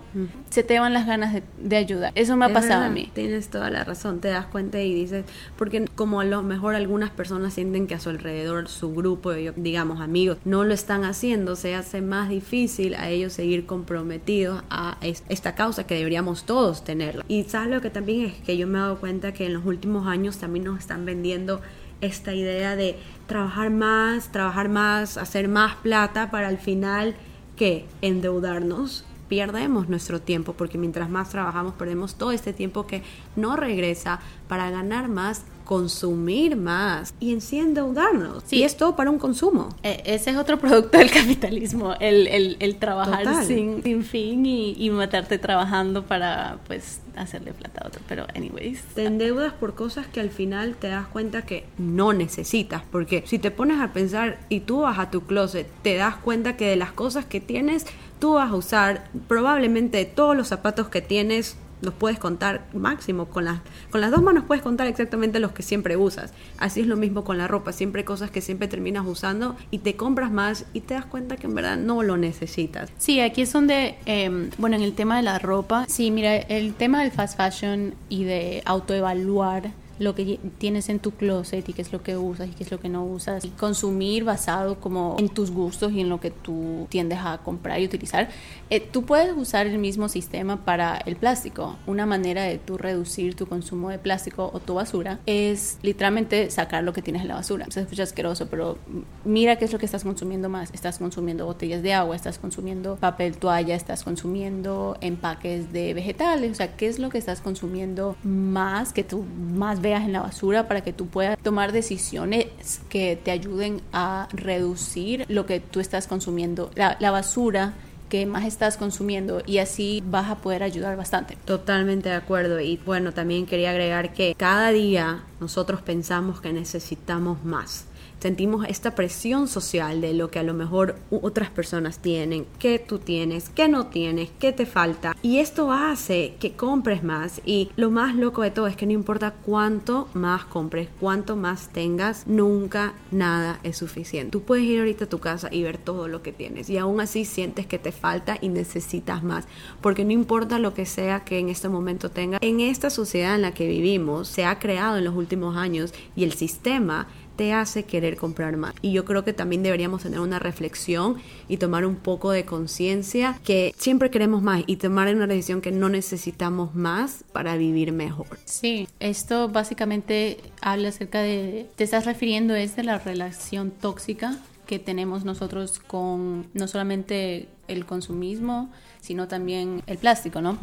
se 0.48 0.62
te 0.62 0.80
van 0.80 0.94
las 0.94 1.06
ganas 1.06 1.42
de, 1.58 1.76
ayudar. 1.76 2.12
Eso 2.14 2.34
me 2.34 2.46
ha 2.46 2.52
pasado 2.52 2.84
a 2.84 2.88
mí. 2.88 3.10
Tienes 3.14 3.48
toda 3.50 3.68
la 3.68 3.84
razón, 3.84 4.20
te 4.20 4.28
das 4.28 4.46
cuenta 4.46 4.80
y 4.80 4.94
dices, 4.94 5.26
porque 5.56 5.84
como 5.94 6.20
a 6.20 6.24
lo 6.24 6.42
mejor 6.42 6.74
algunas 6.74 7.10
personas 7.10 7.54
sienten 7.54 7.86
que 7.86 7.94
a 7.94 8.00
su 8.00 8.08
alrededor, 8.08 8.68
su 8.68 8.94
grupo, 8.94 9.32
digamos 9.32 10.00
amigos, 10.00 10.38
no 10.44 10.64
lo 10.64 10.72
están 10.72 11.04
haciendo, 11.04 11.56
se 11.56 11.74
hace 11.74 12.00
más 12.00 12.30
difícil 12.30 12.94
a 12.94 13.10
ellos 13.10 13.34
seguir 13.34 13.66
comprometidos 13.66 14.62
a 14.70 14.96
esta 15.02 15.54
causa 15.54 15.86
que 15.86 15.94
deberíamos 15.94 16.44
todos 16.44 16.84
tenerla. 16.84 17.24
Y 17.28 17.44
sabes 17.44 17.70
lo 17.70 17.80
que 17.82 17.90
también 17.90 18.26
es 18.26 18.34
que 18.34 18.56
yo 18.56 18.66
me 18.66 18.78
he 18.78 18.80
dado 18.80 18.98
cuenta 18.98 19.32
que 19.32 19.44
en 19.44 19.52
los 19.52 19.66
últimos 19.66 20.06
años 20.06 20.38
también 20.38 20.64
nos 20.64 20.78
están 20.78 21.04
vendiendo 21.04 21.60
esta 22.00 22.32
idea 22.32 22.76
de 22.76 22.96
trabajar 23.26 23.70
más, 23.70 24.32
trabajar 24.32 24.68
más, 24.68 25.18
hacer 25.18 25.48
más 25.48 25.76
plata 25.76 26.30
para 26.30 26.48
al 26.48 26.58
final 26.58 27.14
que 27.58 27.84
endeudarnos 28.00 29.04
perdemos 29.28 29.88
nuestro 29.88 30.20
tiempo 30.20 30.54
porque 30.54 30.78
mientras 30.78 31.10
más 31.10 31.28
trabajamos 31.28 31.74
perdemos 31.74 32.14
todo 32.14 32.32
este 32.32 32.52
tiempo 32.52 32.86
que 32.86 33.02
no 33.36 33.56
regresa 33.56 34.20
para 34.48 34.70
ganar 34.70 35.08
más 35.08 35.42
consumir 35.68 36.56
más 36.56 37.12
y 37.20 37.32
en 37.34 37.42
sí 37.42 37.58
endeudarnos. 37.58 38.42
Sí. 38.46 38.56
Y 38.56 38.62
es 38.62 38.74
todo 38.78 38.96
para 38.96 39.10
un 39.10 39.18
consumo. 39.18 39.68
E- 39.82 40.00
ese 40.06 40.30
es 40.30 40.36
otro 40.38 40.58
producto 40.58 40.96
del 40.96 41.10
capitalismo, 41.10 41.92
el, 42.00 42.26
el- 42.26 42.56
el 42.58 42.76
trabajar 42.76 43.44
sin, 43.44 43.82
sin 43.82 44.02
fin 44.02 44.46
y, 44.46 44.72
y 44.78 44.88
matarte 44.88 45.38
trabajando 45.38 46.04
para 46.06 46.58
pues 46.66 47.02
hacerle 47.16 47.52
plata 47.52 47.82
a 47.84 47.88
otro. 47.88 48.00
Pero 48.08 48.26
anyways. 48.34 48.80
Te 48.94 49.04
endeudas 49.04 49.52
por 49.52 49.74
cosas 49.74 50.06
que 50.06 50.20
al 50.20 50.30
final 50.30 50.74
te 50.74 50.88
das 50.88 51.06
cuenta 51.06 51.42
que 51.42 51.64
no 51.76 52.14
necesitas. 52.14 52.82
Porque 52.90 53.22
si 53.26 53.38
te 53.38 53.50
pones 53.50 53.78
a 53.80 53.92
pensar 53.92 54.38
y 54.48 54.60
tú 54.60 54.80
vas 54.80 54.98
a 54.98 55.10
tu 55.10 55.20
closet, 55.26 55.66
te 55.82 55.96
das 55.96 56.16
cuenta 56.16 56.56
que 56.56 56.66
de 56.68 56.76
las 56.76 56.92
cosas 56.92 57.26
que 57.26 57.42
tienes, 57.42 57.84
tú 58.20 58.32
vas 58.34 58.50
a 58.50 58.54
usar 58.54 59.04
probablemente 59.28 60.02
todos 60.06 60.34
los 60.34 60.48
zapatos 60.48 60.88
que 60.88 61.02
tienes. 61.02 61.56
Los 61.80 61.94
puedes 61.94 62.18
contar 62.18 62.66
máximo 62.74 63.26
con 63.26 63.44
las, 63.44 63.60
con 63.90 64.00
las 64.00 64.10
dos 64.10 64.22
manos 64.22 64.44
puedes 64.46 64.62
contar 64.62 64.86
exactamente 64.86 65.38
los 65.40 65.52
que 65.52 65.62
siempre 65.62 65.96
usas. 65.96 66.32
Así 66.58 66.80
es 66.80 66.86
lo 66.86 66.96
mismo 66.96 67.24
con 67.24 67.38
la 67.38 67.48
ropa, 67.48 67.72
siempre 67.72 68.00
hay 68.00 68.04
cosas 68.04 68.30
que 68.30 68.40
siempre 68.40 68.68
terminas 68.68 69.06
usando 69.06 69.56
y 69.70 69.78
te 69.78 69.96
compras 69.96 70.30
más 70.30 70.66
y 70.72 70.80
te 70.80 70.94
das 70.94 71.06
cuenta 71.06 71.36
que 71.36 71.46
en 71.46 71.54
verdad 71.54 71.76
no 71.76 72.02
lo 72.02 72.16
necesitas. 72.16 72.90
Sí, 72.98 73.20
aquí 73.20 73.42
es 73.42 73.52
donde, 73.52 73.96
eh, 74.06 74.50
bueno, 74.58 74.76
en 74.76 74.82
el 74.82 74.94
tema 74.94 75.16
de 75.16 75.22
la 75.22 75.38
ropa, 75.38 75.86
sí, 75.88 76.10
mira, 76.10 76.36
el 76.36 76.74
tema 76.74 77.02
del 77.02 77.12
fast 77.12 77.36
fashion 77.36 77.94
y 78.08 78.24
de 78.24 78.62
autoevaluar 78.64 79.70
lo 79.98 80.14
que 80.14 80.38
tienes 80.58 80.88
en 80.88 80.98
tu 80.98 81.12
closet 81.12 81.68
y 81.68 81.72
qué 81.72 81.82
es 81.82 81.92
lo 81.92 82.02
que 82.02 82.16
usas 82.16 82.48
y 82.48 82.52
qué 82.52 82.64
es 82.64 82.70
lo 82.70 82.80
que 82.80 82.88
no 82.88 83.04
usas 83.04 83.44
y 83.44 83.48
consumir 83.50 84.24
basado 84.24 84.80
como 84.80 85.16
en 85.18 85.28
tus 85.28 85.50
gustos 85.50 85.92
y 85.92 86.00
en 86.00 86.08
lo 86.08 86.20
que 86.20 86.30
tú 86.30 86.86
tiendes 86.88 87.18
a 87.22 87.38
comprar 87.38 87.80
y 87.80 87.84
utilizar. 87.84 88.28
Eh, 88.70 88.80
tú 88.80 89.04
puedes 89.04 89.36
usar 89.36 89.66
el 89.66 89.78
mismo 89.78 90.08
sistema 90.08 90.64
para 90.64 90.96
el 90.98 91.16
plástico. 91.16 91.76
Una 91.86 92.06
manera 92.06 92.42
de 92.42 92.58
tú 92.58 92.78
reducir 92.78 93.34
tu 93.34 93.46
consumo 93.46 93.90
de 93.90 93.98
plástico 93.98 94.50
o 94.52 94.60
tu 94.60 94.74
basura 94.74 95.20
es 95.26 95.78
literalmente 95.82 96.50
sacar 96.50 96.84
lo 96.84 96.92
que 96.92 97.02
tienes 97.02 97.22
en 97.22 97.28
la 97.28 97.34
basura. 97.34 97.66
Se 97.70 97.80
escucha 97.80 98.02
asqueroso, 98.02 98.48
pero 98.48 98.78
mira 99.24 99.56
qué 99.56 99.64
es 99.64 99.72
lo 99.72 99.78
que 99.78 99.86
estás 99.86 100.04
consumiendo 100.04 100.48
más. 100.48 100.70
Estás 100.72 100.98
consumiendo 100.98 101.46
botellas 101.46 101.82
de 101.82 101.94
agua, 101.94 102.14
estás 102.16 102.38
consumiendo 102.38 102.96
papel 102.96 103.36
toalla, 103.38 103.74
estás 103.74 104.04
consumiendo 104.04 104.96
empaques 105.00 105.72
de 105.72 105.94
vegetales. 105.94 106.52
O 106.52 106.54
sea, 106.54 106.76
qué 106.76 106.86
es 106.86 106.98
lo 106.98 107.10
que 107.10 107.18
estás 107.18 107.40
consumiendo 107.40 108.16
más 108.22 108.92
que 108.92 109.04
tú 109.04 109.24
más 109.54 109.80
en 109.96 110.12
la 110.12 110.20
basura 110.20 110.68
para 110.68 110.82
que 110.82 110.92
tú 110.92 111.06
puedas 111.06 111.38
tomar 111.38 111.72
decisiones 111.72 112.46
que 112.88 113.16
te 113.16 113.30
ayuden 113.30 113.80
a 113.92 114.28
reducir 114.32 115.24
lo 115.28 115.46
que 115.46 115.60
tú 115.60 115.80
estás 115.80 116.06
consumiendo. 116.06 116.70
La, 116.74 116.96
la 117.00 117.10
basura 117.10 117.74
que 118.08 118.26
más 118.26 118.44
estás 118.44 118.76
consumiendo 118.76 119.42
y 119.46 119.58
así 119.58 120.02
vas 120.06 120.30
a 120.30 120.36
poder 120.36 120.62
ayudar 120.62 120.96
bastante. 120.96 121.36
Totalmente 121.44 122.08
de 122.08 122.14
acuerdo. 122.14 122.60
Y 122.60 122.78
bueno, 122.78 123.12
también 123.12 123.46
quería 123.46 123.70
agregar 123.70 124.12
que 124.12 124.34
cada 124.36 124.70
día 124.70 125.24
nosotros 125.40 125.82
pensamos 125.82 126.40
que 126.40 126.52
necesitamos 126.52 127.44
más. 127.44 127.87
Sentimos 128.20 128.66
esta 128.68 128.96
presión 128.96 129.46
social 129.46 130.00
de 130.00 130.12
lo 130.12 130.30
que 130.30 130.40
a 130.40 130.42
lo 130.42 130.52
mejor 130.52 130.96
otras 131.10 131.50
personas 131.50 132.00
tienen, 132.00 132.46
que 132.58 132.80
tú 132.80 132.98
tienes, 132.98 133.48
que 133.48 133.68
no 133.68 133.86
tienes, 133.86 134.30
que 134.40 134.52
te 134.52 134.66
falta. 134.66 135.16
Y 135.22 135.38
esto 135.38 135.70
hace 135.70 136.34
que 136.40 136.52
compres 136.52 137.04
más. 137.04 137.40
Y 137.44 137.70
lo 137.76 137.90
más 137.90 138.16
loco 138.16 138.42
de 138.42 138.50
todo 138.50 138.66
es 138.66 138.76
que 138.76 138.86
no 138.86 138.92
importa 138.92 139.34
cuánto 139.44 140.08
más 140.14 140.44
compres, 140.44 140.88
cuánto 140.98 141.36
más 141.36 141.68
tengas, 141.68 142.26
nunca 142.26 142.94
nada 143.12 143.60
es 143.62 143.76
suficiente. 143.76 144.32
Tú 144.32 144.42
puedes 144.42 144.64
ir 144.64 144.80
ahorita 144.80 145.04
a 145.04 145.08
tu 145.08 145.20
casa 145.20 145.48
y 145.52 145.62
ver 145.62 145.78
todo 145.78 146.08
lo 146.08 146.22
que 146.22 146.32
tienes. 146.32 146.68
Y 146.70 146.78
aún 146.78 147.00
así 147.00 147.24
sientes 147.24 147.66
que 147.66 147.78
te 147.78 147.92
falta 147.92 148.36
y 148.40 148.48
necesitas 148.48 149.22
más. 149.22 149.46
Porque 149.80 150.04
no 150.04 150.12
importa 150.12 150.58
lo 150.58 150.74
que 150.74 150.86
sea 150.86 151.24
que 151.24 151.38
en 151.38 151.50
este 151.50 151.68
momento 151.68 152.10
tengas, 152.10 152.40
en 152.42 152.60
esta 152.60 152.90
sociedad 152.90 153.36
en 153.36 153.42
la 153.42 153.54
que 153.54 153.68
vivimos, 153.68 154.26
se 154.26 154.44
ha 154.44 154.58
creado 154.58 154.98
en 154.98 155.04
los 155.04 155.14
últimos 155.14 155.56
años 155.56 155.94
y 156.16 156.24
el 156.24 156.32
sistema 156.32 157.06
te 157.38 157.52
hace 157.52 157.84
querer 157.84 158.16
comprar 158.16 158.56
más. 158.56 158.74
Y 158.82 158.90
yo 158.90 159.04
creo 159.04 159.24
que 159.24 159.32
también 159.32 159.62
deberíamos 159.62 160.02
tener 160.02 160.18
una 160.18 160.40
reflexión 160.40 161.18
y 161.48 161.58
tomar 161.58 161.86
un 161.86 161.94
poco 161.94 162.32
de 162.32 162.44
conciencia 162.44 163.38
que 163.44 163.72
siempre 163.78 164.10
queremos 164.10 164.42
más 164.42 164.64
y 164.66 164.74
tomar 164.74 165.14
una 165.14 165.28
decisión 165.28 165.60
que 165.60 165.70
no 165.70 165.88
necesitamos 165.88 166.74
más 166.74 167.22
para 167.32 167.56
vivir 167.56 167.92
mejor. 167.92 168.26
Sí, 168.44 168.88
esto 168.98 169.48
básicamente 169.48 170.38
habla 170.60 170.88
acerca 170.88 171.22
de, 171.22 171.70
te 171.76 171.84
estás 171.84 172.06
refiriendo 172.06 172.56
es 172.56 172.74
de 172.74 172.82
la 172.82 172.98
relación 172.98 173.70
tóxica 173.70 174.36
que 174.68 174.78
tenemos 174.78 175.24
nosotros 175.24 175.78
con 175.78 176.46
no 176.52 176.68
solamente 176.68 177.48
el 177.68 177.86
consumismo, 177.86 178.70
sino 179.00 179.26
también 179.26 179.82
el 179.86 179.96
plástico, 179.96 180.42
¿no? 180.42 180.58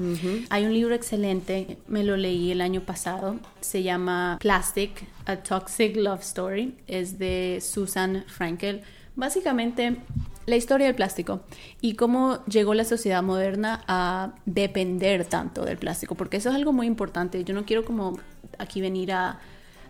Hay 0.51 0.65
un 0.65 0.73
libro 0.75 0.93
excelente, 0.93 1.79
me 1.87 2.03
lo 2.03 2.15
leí 2.15 2.51
el 2.51 2.61
año 2.61 2.81
pasado, 2.81 3.37
se 3.61 3.81
llama 3.81 4.37
Plastic, 4.39 5.07
A 5.25 5.37
Toxic 5.37 5.97
Love 5.97 6.21
Story, 6.21 6.75
es 6.85 7.17
de 7.17 7.57
Susan 7.61 8.23
Frankel. 8.27 8.83
Básicamente, 9.15 9.97
la 10.45 10.55
historia 10.55 10.85
del 10.85 10.95
plástico 10.95 11.41
y 11.81 11.95
cómo 11.95 12.45
llegó 12.45 12.75
la 12.75 12.85
sociedad 12.85 13.23
moderna 13.23 13.83
a 13.87 14.35
depender 14.45 15.25
tanto 15.25 15.65
del 15.65 15.79
plástico, 15.79 16.13
porque 16.13 16.37
eso 16.37 16.49
es 16.49 16.55
algo 16.55 16.73
muy 16.73 16.85
importante. 16.85 17.43
Yo 17.43 17.55
no 17.55 17.65
quiero 17.65 17.83
como 17.83 18.19
aquí 18.59 18.81
venir 18.81 19.13
a, 19.13 19.39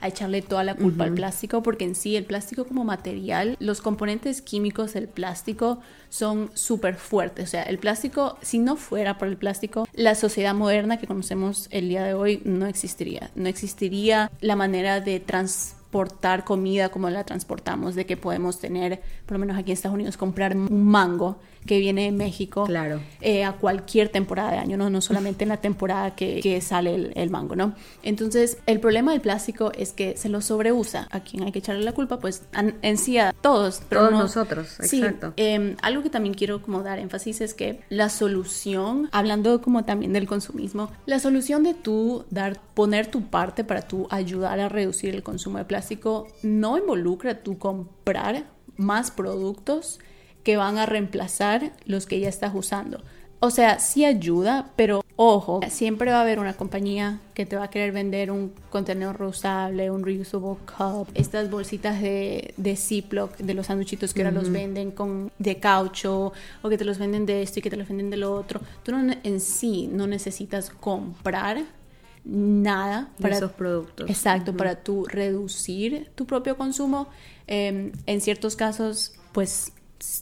a 0.06 0.08
echarle 0.08 0.42
toda 0.42 0.64
la 0.64 0.76
culpa 0.76 1.04
al 1.04 1.14
plástico, 1.14 1.62
porque 1.64 1.84
en 1.84 1.96
sí 1.96 2.16
el 2.16 2.26
plástico 2.26 2.66
como 2.66 2.84
material, 2.84 3.58
los 3.60 3.82
componentes 3.82 4.42
químicos 4.42 4.94
del 4.94 5.08
plástico 5.08 5.80
son 6.10 6.52
súper 6.54 6.96
fuertes. 6.96 7.50
O 7.50 7.52
sea, 7.52 7.64
el 7.64 7.80
plástico, 7.80 8.38
si 8.42 8.60
no 8.60 8.76
fuera 8.76 9.18
por 9.18 9.28
el 9.28 9.38
plástico, 9.38 9.88
la 9.94 10.16
sociedad 10.16 10.56
moderna 10.56 10.98
que 10.98 11.08
conocemos 11.08 11.68
el 11.72 11.90
día 11.90 12.04
de 12.04 12.14
hoy 12.14 12.42
no 12.46 12.68
existiría. 12.68 13.32
No 13.36 13.50
existiría 13.50 14.32
la 14.42 14.56
manera 14.56 15.02
de 15.02 15.20
transportar 15.96 16.44
comida 16.44 16.90
como 16.90 17.10
la 17.10 17.24
transportamos, 17.24 17.96
de 17.96 18.06
que 18.06 18.18
podemos 18.18 18.60
tener, 18.60 19.02
por 19.26 19.34
lo 19.34 19.40
menos 19.40 19.58
aquí 19.58 19.72
en 19.72 19.76
Estados 19.76 19.96
Unidos, 19.96 20.18
comprar 20.18 20.56
un 20.56 20.86
mango 20.86 21.38
que 21.66 21.80
viene 21.80 22.04
de 22.04 22.12
México 22.12 22.66
Claro. 22.66 23.00
eh, 23.22 23.44
a 23.44 23.54
cualquier 23.54 24.10
temporada 24.10 24.52
de 24.52 24.58
año, 24.60 24.78
¿no? 24.78 24.92
no 24.92 25.02
solamente 25.02 25.46
en 25.46 25.50
la 25.50 25.58
temporada 25.58 26.14
que, 26.16 26.40
que 26.42 26.62
sale 26.62 26.94
el, 26.94 27.12
el 27.16 27.32
mango, 27.32 27.56
¿no? 27.56 27.74
Entonces, 28.04 28.58
el 28.68 28.80
problema 28.80 29.14
del 29.14 29.22
plástico 29.22 29.72
es 29.76 29.92
que 29.92 30.16
se 30.16 30.30
lo 30.30 30.42
sobreusa. 30.42 31.08
¿A 31.10 31.22
quién 31.22 31.42
hay 31.44 31.52
que 31.52 31.60
echarle 31.60 31.84
la 31.84 31.94
culpa? 31.94 32.20
Pues 32.20 32.44
an- 32.54 32.76
en 32.84 32.98
sí 33.00 33.18
a 33.18 33.34
todos. 33.42 33.82
pero 33.90 34.02
Todos 34.02 34.12
no- 34.14 34.20
nosotros, 34.20 34.78
Sí, 34.82 34.98
exacto. 34.98 35.34
eh, 35.38 35.76
algo 35.82 36.04
que 36.04 36.12
también 36.12 36.36
quiero 36.36 36.62
como 36.62 36.84
dar 36.84 37.00
énfasis 37.00 37.42
es 37.42 37.56
que 37.56 37.80
la 37.90 38.10
solución, 38.10 39.10
hablando 39.12 39.60
como 39.64 39.86
también 39.86 40.14
del 40.14 40.28
consumismo, 40.28 40.92
la 41.08 41.18
solución 41.20 41.64
de 41.64 41.74
tú 41.74 42.26
dar, 42.30 42.60
poner 42.76 43.08
tu 43.08 43.24
parte 43.24 43.64
para 43.64 43.82
tú 43.82 44.08
ayudar 44.12 44.60
a 44.60 44.70
reducir 44.70 45.16
el 45.16 45.24
consumo 45.24 45.58
de 45.58 45.66
plástico 45.66 45.85
no 46.44 46.78
involucra 46.78 47.44
tú 47.44 47.58
comprar 47.58 48.46
más 48.78 49.12
productos 49.12 50.00
que 50.44 50.58
van 50.58 50.78
a 50.78 50.86
reemplazar 50.86 51.74
los 51.86 52.06
que 52.06 52.20
ya 52.20 52.30
estás 52.30 52.54
usando. 52.54 53.02
O 53.40 53.50
sea, 53.52 53.80
sí 53.80 54.06
ayuda, 54.06 54.72
pero 54.76 55.02
ojo, 55.18 55.60
siempre 55.70 56.12
va 56.12 56.20
a 56.20 56.22
haber 56.22 56.40
una 56.40 56.54
compañía 56.54 57.20
que 57.34 57.46
te 57.46 57.56
va 57.56 57.66
a 57.66 57.70
querer 57.70 57.92
vender 57.92 58.32
un 58.32 58.54
contenedor 58.70 59.20
reusable, 59.20 59.92
un 59.92 60.04
reusable 60.04 60.58
cup, 60.78 61.10
estas 61.14 61.50
bolsitas 61.50 62.02
de, 62.02 62.54
de 62.58 62.76
Ziploc, 62.76 63.38
de 63.38 63.54
los 63.54 63.68
sanduchitos 63.68 64.14
que 64.14 64.24
ahora 64.24 64.32
los 64.32 64.52
venden 64.52 64.92
con 64.92 65.32
de 65.38 65.60
caucho, 65.60 66.34
o 66.62 66.70
que 66.70 66.78
te 66.78 66.86
los 66.86 66.98
venden 66.98 67.26
de 67.26 67.42
esto 67.42 67.60
y 67.60 67.62
que 67.62 67.70
te 67.70 67.78
los 67.78 67.88
venden 67.88 68.10
de 68.10 68.18
lo 68.18 68.34
otro. 68.34 68.62
Tú 68.84 68.92
no, 68.92 69.14
en 69.24 69.40
sí 69.40 69.90
no 69.92 70.08
necesitas 70.08 70.70
comprar 70.70 71.66
nada 72.26 73.10
De 73.18 73.22
para 73.22 73.38
esos 73.38 73.52
productos. 73.52 74.10
Exacto, 74.10 74.56
para 74.56 74.84
tú 74.84 75.06
reducir 75.06 76.10
tu 76.16 76.26
propio 76.26 76.58
consumo. 76.58 77.08
Eh, 77.48 77.92
en 78.06 78.22
ciertos 78.22 78.56
casos, 78.56 79.14
pues 79.32 79.72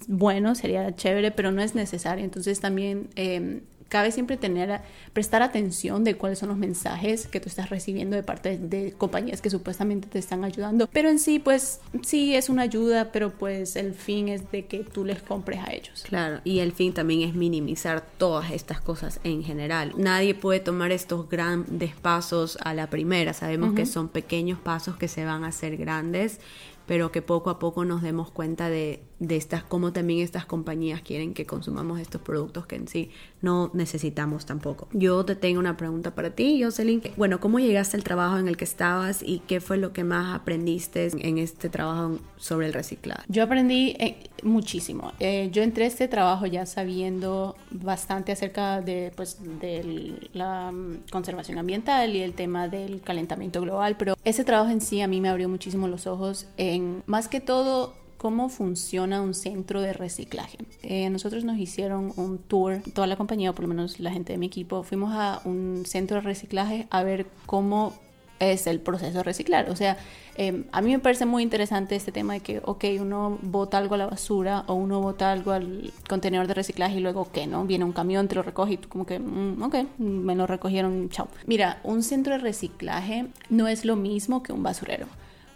bueno, 0.08 0.56
sería 0.56 0.96
chévere, 0.96 1.32
pero 1.32 1.52
no 1.52 1.62
es 1.62 1.76
necesario. 1.76 2.24
Entonces 2.24 2.60
también 2.60 3.10
eh, 3.16 3.62
cabe 3.94 4.12
siempre 4.12 4.38
tener, 4.38 4.82
prestar 5.14 5.44
atención 5.44 6.04
de 6.04 6.18
cuáles 6.18 6.40
son 6.40 6.50
los 6.50 6.58
mensajes 6.58 7.28
que 7.28 7.40
tú 7.40 7.48
estás 7.48 7.70
recibiendo 7.70 8.16
de 8.16 8.24
parte 8.24 8.58
de 8.58 8.94
compañías 8.94 9.40
que 9.40 9.52
supuestamente 9.52 10.08
te 10.08 10.18
están 10.18 10.44
ayudando. 10.44 10.90
Pero 10.92 11.10
en 11.10 11.20
sí, 11.20 11.38
pues 11.38 11.80
sí 12.02 12.36
es 12.36 12.50
una 12.50 12.64
ayuda, 12.64 13.12
pero 13.12 13.30
pues 13.30 13.76
el 13.76 13.94
fin 13.94 14.30
es 14.30 14.52
de 14.52 14.66
que 14.66 14.80
tú 14.80 15.06
les 15.06 15.22
compres 15.22 15.60
a 15.60 15.72
ellos. 15.72 16.06
Claro, 16.08 16.42
y 16.44 16.58
el 16.58 16.72
fin 16.72 16.92
también 16.92 17.22
es 17.22 17.36
minimizar 17.36 18.04
todas 18.18 18.50
estas 18.50 18.82
cosas 18.82 19.20
en 19.24 19.44
general. 19.44 19.94
Nadie 19.96 20.34
puede 20.34 20.60
tomar 20.60 20.92
estos 20.92 21.30
grandes 21.30 21.96
pasos 21.96 22.58
a 22.64 22.74
la 22.74 22.90
primera. 22.90 23.34
Sabemos 23.34 23.76
que 23.76 23.86
son 23.86 24.10
pequeños 24.10 24.58
pasos 24.58 24.98
que 24.98 25.08
se 25.08 25.24
van 25.24 25.44
a 25.44 25.50
hacer 25.50 25.78
grandes 25.78 26.40
pero 26.86 27.12
que 27.12 27.22
poco 27.22 27.50
a 27.50 27.60
poco 27.60 27.86
nos 27.86 28.02
demos 28.02 28.30
cuenta 28.32 28.70
de, 28.70 29.04
de 29.28 29.38
estas, 29.38 29.64
cómo 29.64 29.94
también 29.94 30.20
estas 30.20 30.46
compañías 30.46 31.02
quieren 31.02 31.34
que 31.34 31.46
consumamos 31.46 32.00
estos 32.00 32.22
productos 32.22 32.66
que 32.66 32.76
en 32.76 32.88
sí 32.88 33.10
no 33.42 33.72
necesitamos 33.74 34.46
tampoco. 34.46 34.88
Yo 34.92 35.24
te 35.24 35.36
tengo 35.36 35.60
una 35.60 35.78
pregunta 35.78 36.14
para 36.14 36.32
ti, 36.32 36.62
Jocelyn. 36.62 37.02
Bueno, 37.16 37.40
¿cómo 37.40 37.60
llegaste 37.60 37.96
al 37.98 38.04
trabajo 38.04 38.38
en 38.38 38.48
el 38.48 38.58
que 38.58 38.66
estabas 38.66 39.24
y 39.24 39.40
qué 39.48 39.62
fue 39.62 39.78
lo 39.78 39.94
que 39.94 40.04
más 40.04 40.36
aprendiste 40.36 41.10
en 41.18 41.38
este 41.38 41.70
trabajo 41.70 42.20
sobre 42.38 42.68
el 42.68 42.74
reciclaje? 42.74 43.24
Yo 43.30 43.44
aprendí 43.44 43.96
eh, 44.00 44.30
muchísimo. 44.44 45.14
Eh, 45.20 45.50
yo 45.52 45.64
entré 45.64 45.86
a 45.86 45.88
este 45.88 46.08
trabajo 46.08 46.46
ya 46.46 46.66
sabiendo 46.66 47.56
bastante 47.72 48.34
acerca 48.34 48.82
de, 48.82 49.14
pues, 49.16 49.40
de 49.60 50.30
la 50.34 50.72
mm, 50.72 51.04
conservación 51.12 51.58
ambiental 51.58 52.16
y 52.16 52.22
el 52.22 52.34
tema 52.34 52.68
del 52.68 53.02
calentamiento 53.02 53.62
global, 53.62 53.96
pero 53.98 54.16
ese 54.26 54.44
trabajo 54.44 54.72
en 54.72 54.82
sí 54.82 55.02
a 55.02 55.08
mí 55.08 55.22
me 55.22 55.30
abrió 55.30 55.48
muchísimo 55.48 55.88
los 55.88 56.08
ojos 56.08 56.48
en, 56.58 57.04
más 57.06 57.28
que 57.28 57.40
todo, 57.40 57.94
cómo 58.24 58.48
funciona 58.48 59.22
un 59.22 59.34
centro 59.34 59.82
de 59.82 59.92
reciclaje. 59.92 60.58
Eh, 60.82 61.10
nosotros 61.10 61.44
nos 61.44 61.58
hicieron 61.58 62.14
un 62.16 62.38
tour, 62.38 62.82
toda 62.94 63.06
la 63.06 63.18
compañía, 63.18 63.50
o 63.50 63.54
por 63.54 63.64
lo 63.64 63.68
menos 63.68 64.00
la 64.00 64.12
gente 64.12 64.32
de 64.32 64.40
mi 64.40 64.46
equipo, 64.46 64.82
fuimos 64.84 65.12
a 65.14 65.42
un 65.44 65.84
centro 65.86 66.16
de 66.16 66.22
reciclaje 66.22 66.88
a 66.90 67.04
ver 67.04 67.28
cómo 67.46 67.92
es 68.40 68.66
el 68.66 68.80
proceso 68.80 69.18
de 69.18 69.24
reciclar. 69.24 69.70
O 69.70 69.76
sea, 69.76 69.98
em, 70.38 70.64
a 70.72 70.82
mí 70.82 70.94
me 70.94 71.00
parece 71.00 71.26
muy 71.26 71.44
interesante 71.44 71.98
este 71.98 72.14
tema 72.14 72.32
de 72.32 72.40
que, 72.40 72.62
ok, 72.64 72.86
uno 73.02 73.40
bota 73.42 73.78
algo 73.78 73.96
a 73.96 73.98
la 73.98 74.06
basura 74.06 74.64
o 74.68 74.74
uno 74.74 75.02
bota 75.02 75.30
algo 75.30 75.52
al 75.52 75.92
contenedor 76.08 76.48
de 76.48 76.54
reciclaje 76.54 77.00
y 77.00 77.02
luego, 77.02 77.30
¿qué? 77.30 77.46
¿No? 77.46 77.66
Viene 77.66 77.84
un 77.84 77.92
camión, 77.92 78.30
te 78.30 78.36
lo 78.36 78.42
recoge 78.42 78.76
y 78.76 78.78
tú 78.78 78.88
como 78.88 79.06
que, 79.06 79.20
mm, 79.20 79.62
ok, 79.64 79.76
me 79.98 80.34
lo 80.34 80.48
recogieron, 80.48 81.10
chao. 81.10 81.28
Mira, 81.46 81.82
un 81.84 82.04
centro 82.04 82.32
de 82.32 82.40
reciclaje 82.40 83.26
no 83.50 83.68
es 83.68 83.84
lo 83.84 83.98
mismo 83.98 84.44
que 84.44 84.54
un 84.54 84.64
basurero. 84.64 85.08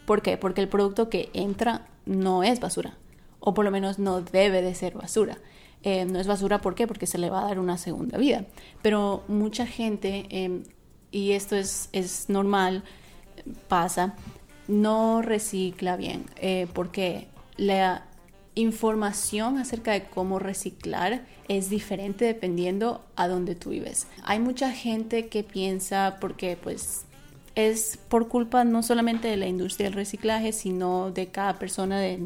¿Por 0.05 0.21
qué? 0.21 0.35
Porque 0.35 0.59
el 0.59 0.67
producto 0.67 1.09
que 1.09 1.29
entra 1.33 1.87
no 2.07 2.43
es 2.43 2.59
basura, 2.59 2.97
o 3.39 3.53
por 3.53 3.65
lo 3.65 3.71
menos 3.71 3.99
no 3.99 4.21
debe 4.21 4.61
de 4.61 4.73
ser 4.73 4.95
basura. 4.95 5.37
Eh, 5.83 6.05
no 6.05 6.19
es 6.19 6.27
basura, 6.27 6.59
¿por 6.59 6.75
qué? 6.75 6.87
Porque 6.87 7.05
se 7.05 7.17
le 7.17 7.29
va 7.29 7.41
a 7.41 7.45
dar 7.45 7.59
una 7.59 7.77
segunda 7.77 8.17
vida. 8.17 8.45
Pero 8.81 9.23
mucha 9.27 9.65
gente, 9.67 10.25
em, 10.29 10.63
y 11.11 11.33
esto 11.33 11.55
es, 11.55 11.89
es, 11.91 12.29
normal, 12.29 12.83
pasa, 13.67 14.15
no 14.67 15.21
recicla 15.21 15.95
bien, 15.95 16.25
eh, 16.37 16.67
porque 16.73 17.27
la 17.57 18.03
información 18.55 19.59
acerca 19.59 19.91
de 19.91 20.05
cómo 20.05 20.39
reciclar 20.39 21.25
es 21.47 21.69
diferente 21.69 22.25
dependiendo 22.25 23.05
a 23.15 23.27
dónde 23.27 23.55
tú 23.55 23.69
vives. 23.69 24.07
Hay 24.23 24.39
mucha 24.39 24.71
gente 24.71 25.27
que 25.27 25.43
piensa, 25.43 26.17
porque 26.19 26.57
pues 26.61 27.06
es 27.57 27.97
por 28.07 28.27
culpa 28.27 28.63
no 28.63 28.83
solamente 28.83 29.27
de 29.27 29.35
la 29.35 29.47
industria 29.47 29.87
del 29.87 29.95
reciclaje, 29.95 30.53
sino 30.53 31.09
de 31.09 31.27
cada 31.27 31.57
persona 31.57 31.99
de 31.99 32.19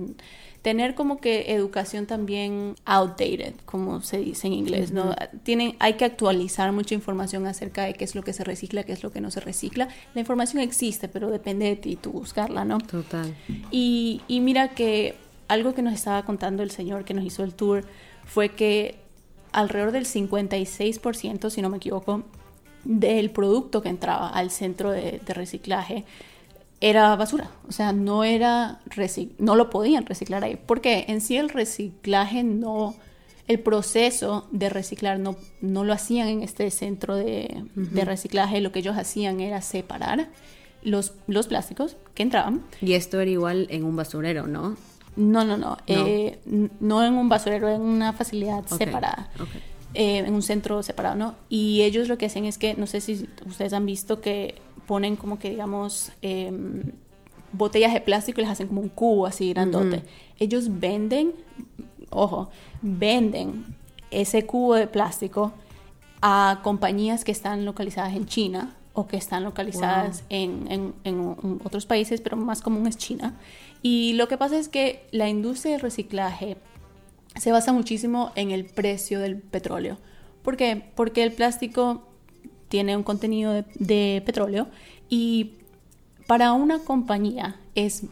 tener 0.62 0.94
como 0.94 1.22
que 1.22 1.54
educación 1.54 2.06
también 2.06 2.76
outdated, 2.84 3.54
como 3.66 4.02
se 4.02 4.18
dice 4.18 4.48
en 4.48 4.54
inglés, 4.54 4.92
¿no? 4.92 5.16
Tienen, 5.44 5.78
hay 5.80 5.94
que 5.94 6.04
actualizar 6.04 6.74
mucha 6.74 6.96
información 6.96 7.48
acerca 7.48 7.86
de 7.86 7.94
qué 7.94 8.04
es 8.04 8.14
lo 8.14 8.24
que 8.24 8.34
se 8.34 8.44
recicla, 8.44 8.84
qué 8.84 8.92
es 8.92 9.04
lo 9.04 9.12
que 9.14 9.22
no 9.22 9.32
se 9.32 9.40
recicla. 9.40 9.88
La 10.14 10.20
información 10.20 10.62
existe, 10.62 11.08
pero 11.08 11.32
depende 11.32 11.66
de 11.66 11.78
ti 11.78 11.96
tú 11.96 12.12
buscarla, 12.12 12.66
¿no? 12.66 12.80
Total. 12.80 13.34
Y, 13.72 14.22
y 14.28 14.42
mira 14.42 14.72
que 14.72 15.16
algo 15.48 15.74
que 15.74 15.82
nos 15.82 15.94
estaba 15.94 16.26
contando 16.26 16.62
el 16.62 16.72
señor 16.72 17.06
que 17.06 17.14
nos 17.14 17.24
hizo 17.24 17.46
el 17.46 17.54
tour 17.54 17.86
fue 18.26 18.50
que 18.50 19.00
alrededor 19.54 19.94
del 19.94 20.06
56%, 20.06 21.50
si 21.50 21.62
no 21.62 21.70
me 21.70 21.78
equivoco, 21.78 22.26
del 22.84 23.30
producto 23.32 23.82
que 23.82 23.90
entraba 23.90 24.30
al 24.30 24.52
centro 24.52 24.92
de, 24.92 25.22
reciclaje 25.28 26.06
era 26.80 27.16
basura, 27.16 27.52
o 27.68 27.72
sea, 27.72 27.94
no 27.94 28.24
era 28.24 28.80
no 29.38 29.56
lo 29.56 29.70
podían 29.70 30.06
reciclar 30.06 30.44
ahí, 30.44 30.58
porque 30.66 31.06
en 31.10 31.22
sí 31.22 31.38
el 31.38 31.50
reciclaje 31.50 32.44
no, 32.44 32.96
el 33.48 33.60
proceso 33.60 34.48
de 34.52 34.70
reciclar 34.70 35.20
no, 35.20 35.36
no 35.62 35.84
lo 35.84 35.94
hacían 35.94 36.28
en 36.28 36.42
este 36.42 36.72
centro 36.72 37.16
de, 37.16 37.66
reciclaje, 37.76 38.62
lo 38.62 38.72
que 38.72 38.80
ellos 38.80 38.98
hacían 38.98 39.42
era 39.42 39.62
separar 39.62 40.30
los, 40.82 41.14
los 41.28 41.48
plásticos 41.48 41.98
que 42.16 42.24
entraban. 42.24 42.64
Y 42.82 42.94
esto 42.94 43.20
era 43.20 43.30
igual 43.30 43.68
en 43.70 43.84
un 43.84 43.96
basurero, 43.96 44.48
¿no? 44.48 44.76
No, 45.16 45.44
no, 45.44 45.58
no, 45.58 45.58
no, 45.58 45.78
eh, 45.88 46.40
no 46.80 47.04
en 47.04 47.14
un 47.16 47.28
basurero, 47.28 47.70
en 47.70 47.82
una 47.82 48.14
facilidad 48.14 48.66
separada. 48.66 49.30
Eh, 49.94 50.20
en 50.20 50.34
un 50.34 50.42
centro 50.42 50.82
separado, 50.84 51.16
¿no? 51.18 51.36
Y 51.50 51.82
ellos 51.82 52.08
lo 52.08 52.18
que 52.18 52.26
hacen 52.26 52.46
es 52.46 52.58
que, 52.58 52.76
no 52.76 52.88
sé 52.88 53.02
si 53.02 53.28
ustedes 53.46 53.74
han 53.74 53.86
visto 53.86 54.22
que 54.22 54.56
ponen 54.88 55.18
como 55.18 55.38
que, 55.38 55.50
digamos, 55.50 56.14
em, 56.22 56.94
botellas 57.52 57.94
de 57.94 58.00
plástico 58.00 58.40
y 58.40 58.44
les 58.44 58.52
hacen 58.52 58.68
como 58.68 58.80
un 58.80 58.88
cubo 58.88 59.26
así 59.26 59.50
grandote. 59.50 60.04
Ellos 60.40 60.80
venden, 60.80 61.34
ojo, 62.10 62.50
venden 62.82 63.66
ese 64.12 64.46
cubo 64.46 64.76
de 64.76 64.88
plástico 64.88 65.52
a 66.22 66.62
compañías 66.64 67.26
que 67.26 67.34
están 67.34 67.66
localizadas 67.66 68.14
en 68.14 68.26
China 68.28 68.76
o 68.94 69.08
que 69.08 69.18
están 69.18 69.44
localizadas 69.44 70.24
en, 70.30 70.94
en, 71.04 71.60
otros 71.66 71.86
países, 71.86 72.22
pero 72.22 72.38
más 72.38 72.62
común 72.62 72.88
es 72.88 72.98
China. 72.98 73.36
Y 73.82 74.14
lo 74.14 74.30
que 74.30 74.38
pasa 74.38 74.58
es 74.58 74.70
que 74.70 75.06
la 75.12 75.28
industria 75.28 75.74
del 75.74 75.82
reciclaje 75.82 76.56
se 77.36 77.52
basa 77.52 77.74
muchísimo 77.74 78.32
en 78.36 78.52
el 78.52 78.66
precio 78.66 79.20
del 79.20 79.38
petróleo. 79.38 79.98
¿Por 80.44 80.58
qué? 80.58 80.92
Porque 80.96 81.24
el 81.24 81.32
plástico 81.32 82.08
tiene 82.68 82.96
un 82.96 83.04
contenido 83.04 83.64
de, 83.76 84.24
petróleo 84.26 84.68
y 85.10 85.56
para 86.28 86.54
una 86.54 86.80
compañía 86.80 87.58
es 87.76 88.04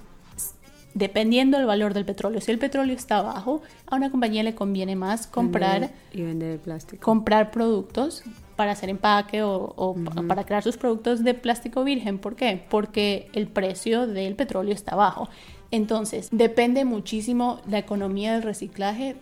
dependiendo 0.94 1.58
del 1.58 1.66
valor 1.66 1.94
del 1.94 2.06
petróleo. 2.06 2.42
Si 2.42 2.52
el 2.52 2.60
petróleo 2.60 2.96
está 2.96 3.22
bajo, 3.22 3.62
a 3.88 3.96
una 3.96 4.12
compañía 4.12 4.44
le 4.44 4.56
conviene 4.56 4.96
más 4.96 5.28
comprar 5.28 5.92
y 6.12 6.24
vender 6.24 6.60
plástico. 6.60 7.04
Comprar 7.04 7.52
productos 7.52 8.24
para 8.56 8.74
hacer 8.74 8.90
empaque 8.90 9.42
o, 9.42 9.96
para 10.28 10.44
crear 10.44 10.62
sus 10.62 10.76
productos 10.76 11.24
de 11.24 11.34
plástico 11.34 11.86
virgen. 11.86 12.20
¿Por 12.20 12.36
qué? 12.36 12.66
Porque 12.70 13.30
el 13.32 13.48
precio 13.48 14.08
del 14.08 14.36
petróleo 14.36 14.74
está 14.74 14.96
bajo. 14.96 15.30
Entonces, 15.72 16.30
depende 16.32 16.84
muchísimo, 16.84 17.62
la 17.68 17.78
economía 17.78 18.34
del 18.34 18.42
reciclaje 18.42 19.18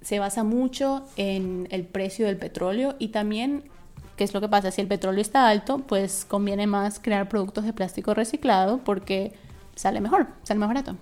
se 0.00 0.18
basa 0.18 0.42
mucho 0.42 1.04
en 1.16 1.68
el 1.70 1.84
precio 1.84 2.26
del 2.26 2.38
petróleo 2.38 2.96
y 2.98 3.08
también, 3.08 3.64
¿qué 4.16 4.24
es 4.24 4.32
lo 4.32 4.40
que 4.40 4.48
pasa? 4.48 4.70
Si 4.70 4.80
el 4.80 4.88
petróleo 4.88 5.20
está 5.20 5.48
alto, 5.48 5.78
pues 5.78 6.24
conviene 6.24 6.66
más 6.66 6.98
crear 6.98 7.28
productos 7.28 7.64
de 7.64 7.74
plástico 7.74 8.14
reciclado 8.14 8.78
porque 8.78 9.34
sale 9.74 10.00
mejor, 10.00 10.28
sale 10.44 10.60
más 10.60 10.68
barato. 10.68 10.96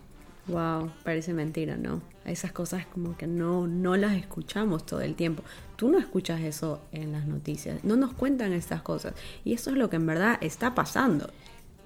Wow, 0.46 0.90
parece 1.04 1.32
mentira, 1.32 1.76
¿no? 1.76 2.02
Esas 2.26 2.52
cosas 2.52 2.84
como 2.86 3.16
que 3.16 3.26
no, 3.26 3.66
no 3.66 3.96
las 3.96 4.14
escuchamos 4.14 4.84
todo 4.84 5.00
el 5.00 5.14
tiempo. 5.14 5.42
Tú 5.76 5.88
no 5.88 5.98
escuchas 5.98 6.40
eso 6.40 6.80
en 6.92 7.12
las 7.12 7.26
noticias, 7.26 7.82
no 7.84 7.96
nos 7.96 8.12
cuentan 8.12 8.52
estas 8.52 8.82
cosas. 8.82 9.14
Y 9.44 9.54
eso 9.54 9.70
es 9.70 9.76
lo 9.76 9.88
que 9.88 9.96
en 9.96 10.06
verdad 10.06 10.36
está 10.40 10.74
pasando. 10.74 11.30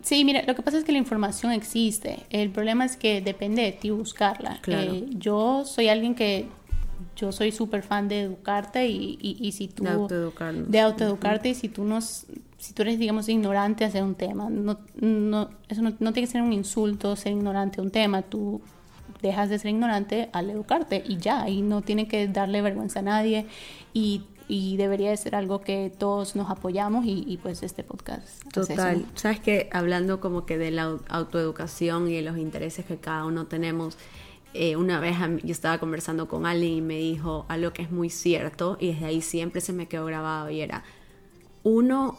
Sí, 0.03 0.25
mira, 0.25 0.43
lo 0.47 0.55
que 0.55 0.63
pasa 0.63 0.79
es 0.79 0.85
que 0.85 0.93
la 0.93 0.99
información 0.99 1.53
existe. 1.53 2.21
El 2.31 2.51
problema 2.51 2.85
es 2.85 2.97
que 2.97 3.21
depende 3.21 3.63
de 3.63 3.73
ti 3.73 3.91
buscarla. 3.91 4.61
Eh, 4.67 5.07
yo 5.11 5.65
soy 5.65 5.89
alguien 5.89 6.15
que 6.15 6.47
yo 7.17 7.33
soy 7.33 7.53
súper 7.53 7.83
fan 7.83 8.09
de 8.09 8.23
educarte 8.23 8.87
y, 8.87 9.19
y, 9.21 9.53
si 9.53 9.69
tú 9.69 9.85
de 9.85 9.91
autoeducarnos. 9.91 10.71
de 10.71 10.81
autoeducarte 10.81 11.49
y 11.49 11.55
si 11.55 11.69
tú 11.69 11.85
nos 11.85 12.27
si 12.59 12.73
tú 12.73 12.83
eres 12.83 12.99
digamos 12.99 13.29
ignorante 13.29 13.85
hacia 13.85 14.05
un 14.05 14.15
tema 14.15 14.49
no, 14.51 14.79
no 15.01 15.51
eso 15.69 15.83
no, 15.83 15.91
no, 15.99 16.13
tiene 16.13 16.27
que 16.27 16.33
ser 16.33 16.43
un 16.43 16.53
insulto 16.53 17.15
ser 17.17 17.33
ignorante 17.33 17.81
a 17.81 17.85
un 17.85 17.91
tema 17.91 18.23
tú 18.23 18.61
dejas 19.23 19.49
de 19.49 19.59
ser 19.59 19.71
ignorante 19.71 20.29
al 20.33 20.51
educarte 20.51 21.03
y 21.07 21.19
ya 21.19 21.49
y 21.49 21.63
no 21.63 21.83
tiene 21.83 22.07
que 22.07 22.27
darle 22.29 22.63
vergüenza 22.63 23.01
a 23.01 23.03
nadie 23.03 23.47
y 23.93 24.23
y 24.49 24.79
debería 24.79 25.11
de 25.11 25.17
ser 25.17 25.35
algo 25.35 25.61
que 25.61 25.93
todos 25.97 26.35
nos 26.35 26.51
apoyamos 26.51 27.05
y, 27.07 27.39
pues 27.43 27.63
este 27.63 27.85
podcast. 27.85 28.43
Total, 28.51 29.05
sabes 29.15 29.41
que 29.41 29.69
hablando 29.73 30.21
como 30.21 30.47
que 30.47 30.57
de 30.57 30.71
la 30.71 30.97
autoeducación 31.09 32.09
y 32.09 32.15
de 32.15 32.23
los 32.23 32.39
intereses 32.39 32.87
que 32.87 32.97
cada 32.97 33.27
uno 33.27 33.47
tenemos, 33.47 33.99
eh, 34.55 34.77
una 34.77 34.99
vez 35.01 35.17
yo 35.45 35.53
estaba 35.53 35.79
conversando 35.79 36.27
con 36.27 36.47
alguien 36.47 36.73
y 36.73 36.81
me 36.81 36.97
dijo 36.97 37.45
algo 37.49 37.75
que 37.75 37.83
es 37.83 37.91
muy 37.91 38.09
cierto 38.09 38.79
y 38.81 38.93
desde 38.93 39.05
ahí 39.05 39.21
siempre 39.21 39.61
se 39.61 39.75
me 39.75 39.87
quedó 39.87 40.07
grabado 40.07 40.49
y 40.49 40.63
era, 40.63 40.83
uno 41.63 42.17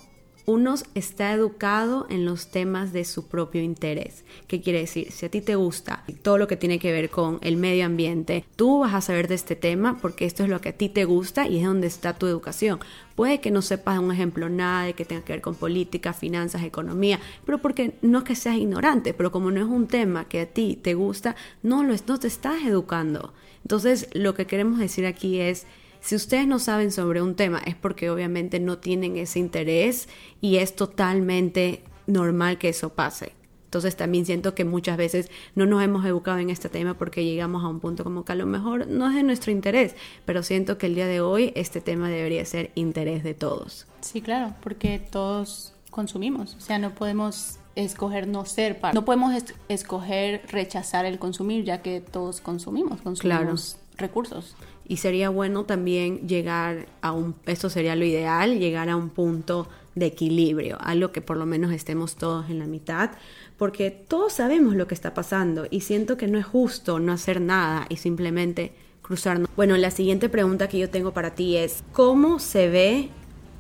uno 0.50 0.74
está 0.96 1.32
educado 1.32 2.08
en 2.10 2.26
los 2.26 2.50
temas 2.50 2.92
de 2.92 3.06
su 3.06 3.28
propio 3.28 3.62
interés. 3.62 4.24
¿Qué 4.48 4.62
quiere 4.62 4.80
decir? 4.80 5.12
Si 5.12 5.28
a 5.28 5.30
ti 5.30 5.42
te 5.42 5.54
gusta 5.54 6.04
todo 6.24 6.40
lo 6.40 6.48
que 6.48 6.58
tiene 6.58 6.80
que 6.80 6.92
ver 6.92 7.12
con 7.12 7.38
el 7.42 7.56
medio 7.56 7.86
ambiente, 7.86 8.44
tú 8.56 8.80
vas 8.80 8.96
a 8.96 9.02
saber 9.02 9.28
de 9.28 9.36
este 9.36 9.56
tema 9.56 10.00
porque 10.02 10.26
esto 10.26 10.42
es 10.42 10.50
lo 10.50 10.60
que 10.60 10.70
a 10.70 10.74
ti 10.74 10.90
te 10.90 11.06
gusta 11.06 11.48
y 11.48 11.60
es 11.60 11.66
donde 11.66 11.86
está 11.86 12.18
tu 12.18 12.26
educación. 12.26 12.80
Puede 13.14 13.42
que 13.42 13.52
no 13.52 13.62
sepas 13.62 14.00
un 14.00 14.12
ejemplo 14.12 14.50
nada 14.50 14.86
de 14.86 14.94
que 14.94 15.06
tenga 15.06 15.22
que 15.22 15.34
ver 15.34 15.42
con 15.42 15.54
política, 15.54 16.14
finanzas, 16.14 16.64
economía, 16.64 17.20
pero 17.46 17.60
porque 17.60 17.94
no 18.02 18.18
es 18.18 18.24
que 18.24 18.36
seas 18.36 18.58
ignorante, 18.58 19.14
pero 19.14 19.32
como 19.32 19.52
no 19.52 19.62
es 19.62 19.68
un 19.68 19.86
tema 19.86 20.28
que 20.28 20.42
a 20.42 20.46
ti 20.48 20.80
te 20.82 20.96
gusta, 20.96 21.36
no, 21.62 21.84
lo, 21.84 21.94
no 22.08 22.20
te 22.20 22.28
estás 22.28 22.64
educando. 22.64 23.36
Entonces, 23.62 24.10
lo 24.14 24.34
que 24.34 24.48
queremos 24.48 24.80
decir 24.80 25.06
aquí 25.06 25.40
es 25.40 25.68
si 26.02 26.16
ustedes 26.16 26.48
no 26.48 26.60
saben 26.60 26.92
sobre 26.92 27.22
un 27.22 27.36
tema 27.36 27.60
es 27.66 27.76
porque 27.76 28.10
obviamente 28.10 28.60
no 28.60 28.78
tienen 28.78 29.18
ese 29.18 29.40
interés 29.40 30.08
y 30.42 30.58
es 30.58 30.76
totalmente 30.76 31.84
normal 32.08 32.58
que 32.58 32.70
eso 32.70 32.90
pase. 32.90 33.34
Entonces 33.70 33.96
también 33.96 34.26
siento 34.26 34.56
que 34.56 34.66
muchas 34.66 34.98
veces 34.98 35.30
no 35.54 35.68
nos 35.68 35.84
hemos 35.84 36.04
educado 36.04 36.40
en 36.40 36.50
este 36.50 36.70
tema 36.70 36.96
porque 36.96 37.24
llegamos 37.24 37.64
a 37.64 37.68
un 37.68 37.80
punto 37.80 38.04
como 38.04 38.26
que 38.26 38.32
a 38.32 38.36
lo 38.36 38.48
mejor 38.48 38.88
no 38.88 39.08
es 39.08 39.16
de 39.16 39.22
nuestro 39.22 39.52
interés, 39.52 39.96
pero 40.26 40.42
siento 40.42 40.80
que 40.80 40.88
el 40.88 40.96
día 40.96 41.06
de 41.06 41.22
hoy 41.22 41.54
este 41.56 41.80
tema 41.80 42.10
debería 42.10 42.44
ser 42.46 42.72
interés 42.74 43.24
de 43.24 43.36
todos. 43.36 43.86
Sí, 44.02 44.22
claro, 44.22 44.56
porque 44.64 44.98
todos 44.98 45.74
consumimos, 45.92 46.56
o 46.56 46.62
sea, 46.62 46.80
no 46.80 46.96
podemos 46.96 47.60
escoger 47.76 48.28
no 48.28 48.44
ser 48.46 48.80
parte, 48.80 48.96
no 48.96 49.06
podemos 49.06 49.36
escoger 49.68 50.42
rechazar 50.48 51.06
el 51.06 51.20
consumir 51.20 51.64
ya 51.64 51.84
que 51.84 52.02
todos 52.02 52.42
consumimos, 52.42 53.02
consumimos 53.02 53.78
recursos. 53.98 54.56
Y 54.90 54.98
sería 54.98 55.30
bueno 55.30 55.66
también 55.66 56.28
llegar 56.28 56.88
a 57.02 57.12
un, 57.12 57.36
esto 57.46 57.70
sería 57.70 57.96
lo 57.96 58.04
ideal, 58.04 58.60
llegar 58.60 58.90
a 58.90 58.98
un 58.98 59.10
punto 59.10 59.70
de 59.94 60.08
equilibrio, 60.08 60.78
algo 60.82 61.12
que 61.12 61.22
por 61.22 61.38
lo 61.38 61.46
menos 61.46 61.72
estemos 61.72 62.16
todos 62.16 62.50
en 62.50 62.58
la 62.58 62.66
mitad, 62.66 63.12
porque 63.58 63.92
todos 63.92 64.34
sabemos 64.34 64.76
lo 64.76 64.88
que 64.88 64.96
está 64.96 65.14
pasando 65.14 65.68
y 65.70 65.82
siento 65.82 66.18
que 66.18 66.28
no 66.28 66.40
es 66.40 66.46
justo 66.46 67.00
no 67.00 67.14
hacer 67.14 67.40
nada 67.40 67.86
y 67.90 67.98
simplemente 67.98 68.74
cruzarnos. 69.04 69.48
Bueno, 69.56 69.78
la 69.78 69.92
siguiente 69.92 70.28
pregunta 70.28 70.68
que 70.68 70.80
yo 70.80 70.90
tengo 70.90 71.14
para 71.14 71.36
ti 71.36 71.56
es, 71.56 71.84
¿cómo 71.94 72.40
se 72.40 72.68
ve 72.68 73.10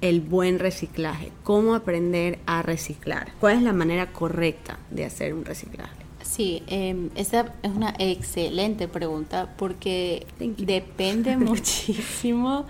el 0.02 0.22
buen 0.22 0.58
reciclaje? 0.58 1.32
¿Cómo 1.44 1.76
aprender 1.76 2.40
a 2.48 2.64
reciclar? 2.64 3.34
¿Cuál 3.40 3.58
es 3.58 3.64
la 3.64 3.74
manera 3.74 4.12
correcta 4.12 4.80
de 4.90 5.06
hacer 5.06 5.36
un 5.36 5.46
reciclaje? 5.46 6.09
Sí, 6.30 6.62
eh, 6.68 7.10
esa 7.16 7.54
es 7.64 7.72
una 7.72 7.96
excelente 7.98 8.88
pregunta 8.88 9.56
porque 9.58 10.28
depende 10.40 11.36
muchísimo 11.38 12.66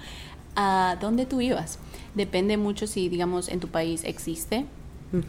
a 0.56 0.98
dónde 1.02 1.26
tú 1.26 1.38
vivas. 1.38 1.78
Depende 2.16 2.56
mucho 2.56 2.88
si, 2.88 3.10
digamos, 3.10 3.50
en 3.50 3.60
tu 3.60 3.68
país 3.68 4.04
existe 4.06 4.66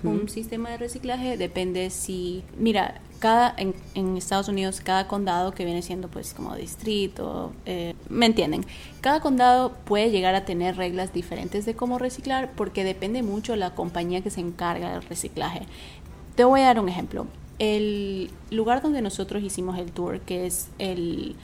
un 0.04 0.28
sistema 0.28 0.68
de 0.70 0.76
reciclaje, 0.76 1.38
depende 1.38 1.88
si, 1.88 2.44
mira, 2.58 3.00
cada 3.18 3.54
en, 3.56 3.74
en, 3.94 4.16
Estados 4.18 4.48
Unidos 4.48 4.82
cada 4.82 5.08
condado 5.08 5.52
que 5.52 5.64
viene 5.64 5.80
siendo 5.80 6.08
pues 6.08 6.34
como 6.34 6.54
distrito, 6.54 7.52
eh, 7.64 7.94
¿me 8.10 8.26
entienden? 8.26 8.64
Cada 9.00 9.20
condado 9.20 9.72
puede 9.86 10.10
llegar 10.10 10.34
a 10.34 10.44
tener 10.44 10.76
reglas 10.76 11.14
diferentes 11.14 11.64
de 11.64 11.74
cómo 11.74 11.98
reciclar 11.98 12.50
porque 12.56 12.84
depende 12.84 13.22
mucho 13.22 13.56
la 13.56 13.74
compañía 13.74 14.20
que 14.20 14.30
se 14.30 14.40
encarga 14.40 14.92
del 14.92 15.02
reciclaje. 15.02 15.62
Te 16.34 16.44
voy 16.44 16.60
a 16.60 16.66
dar 16.66 16.80
un 16.80 16.88
ejemplo. 16.90 17.26
El 17.60 18.30
lugar 18.50 18.82
donde 18.82 19.02
nosotros 19.02 19.44
hicimos 19.44 19.78
el 19.78 19.92
tour, 19.92 20.20
que 20.20 20.46
es 20.46 20.70
el 20.78 21.36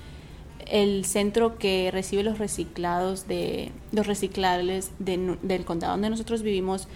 el 0.67 1.05
centro 1.05 1.59
que 1.59 1.91
recibe 1.93 2.25
los 2.25 2.39
reciclados 2.39 3.29
de 3.29 3.71
los 3.93 4.07
reciclables 4.09 4.91
del 4.99 5.65
condado 5.65 5.93
donde 5.93 6.11
nosotros 6.11 6.43
vivimos 6.43 6.89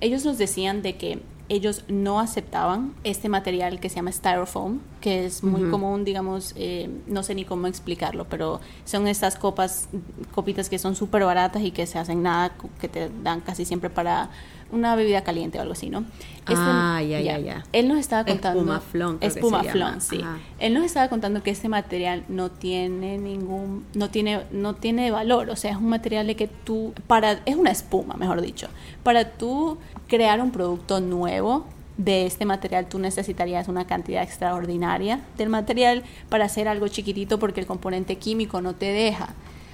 ellos 0.00 0.24
nos 0.24 0.38
decían 0.38 0.82
de 0.82 0.96
que 0.96 1.20
ellos 1.48 1.84
no 1.88 2.20
aceptaban 2.20 2.94
este 3.04 3.28
material 3.28 3.80
que 3.80 3.88
se 3.88 3.96
llama 3.96 4.12
styrofoam, 4.12 4.80
que 5.00 5.26
es 5.26 5.42
muy 5.42 5.68
común, 5.70 6.04
digamos, 6.04 6.54
eh, 6.56 6.88
no 7.06 7.22
sé 7.22 7.34
ni 7.34 7.44
cómo 7.44 7.66
explicarlo, 7.66 8.26
pero 8.28 8.60
son 8.84 9.06
estas 9.08 9.36
copas, 9.36 9.88
copitas 10.34 10.68
que 10.68 10.78
son 10.78 10.94
súper 10.94 11.24
baratas 11.24 11.62
y 11.62 11.70
que 11.70 11.86
se 11.86 11.98
hacen 11.98 12.22
nada, 12.22 12.52
que 12.80 12.88
te 12.88 13.10
dan 13.22 13.40
casi 13.40 13.64
siempre 13.64 13.90
para 13.90 14.30
una 14.72 14.96
bebida 14.96 15.22
caliente 15.22 15.58
o 15.58 15.60
algo 15.60 15.74
así, 15.74 15.90
¿no? 15.90 16.00
Este, 16.38 16.54
ah, 16.56 17.00
ya, 17.02 17.20
ya, 17.20 17.38
ya. 17.38 17.62
Él 17.72 17.88
nos 17.88 17.98
estaba 17.98 18.24
contando... 18.24 18.60
Espumaflón. 18.60 19.18
Espumaflón, 19.20 20.00
sí. 20.00 20.20
Él 20.58 20.74
nos 20.74 20.84
estaba 20.84 21.08
contando 21.08 21.42
que 21.42 21.50
este 21.50 21.68
material 21.68 22.24
no 22.28 22.50
tiene 22.50 23.18
ningún... 23.18 23.84
No 23.94 24.08
tiene, 24.08 24.40
no 24.50 24.74
tiene 24.74 25.10
valor, 25.10 25.50
o 25.50 25.56
sea, 25.56 25.72
es 25.72 25.76
un 25.76 25.90
material 25.90 26.26
de 26.26 26.36
que 26.36 26.48
tú... 26.48 26.94
para 27.06 27.32
Es 27.44 27.54
una 27.54 27.70
espuma, 27.70 28.14
mejor 28.14 28.40
dicho. 28.40 28.68
Para 29.02 29.32
tú 29.32 29.76
crear 30.12 30.42
un 30.42 30.50
producto 30.50 31.00
nuevo 31.00 31.64
de 31.96 32.26
este 32.26 32.44
material 32.44 32.84
tú 32.84 32.98
necesitarías 32.98 33.66
una 33.68 33.86
cantidad 33.86 34.22
extraordinaria 34.22 35.20
del 35.38 35.48
material 35.48 36.02
para 36.28 36.44
hacer 36.44 36.68
algo 36.68 36.86
chiquitito 36.88 37.38
porque 37.38 37.60
el 37.60 37.66
componente 37.66 38.16
químico 38.16 38.60
no 38.60 38.74
te 38.74 38.92
deja 38.92 39.30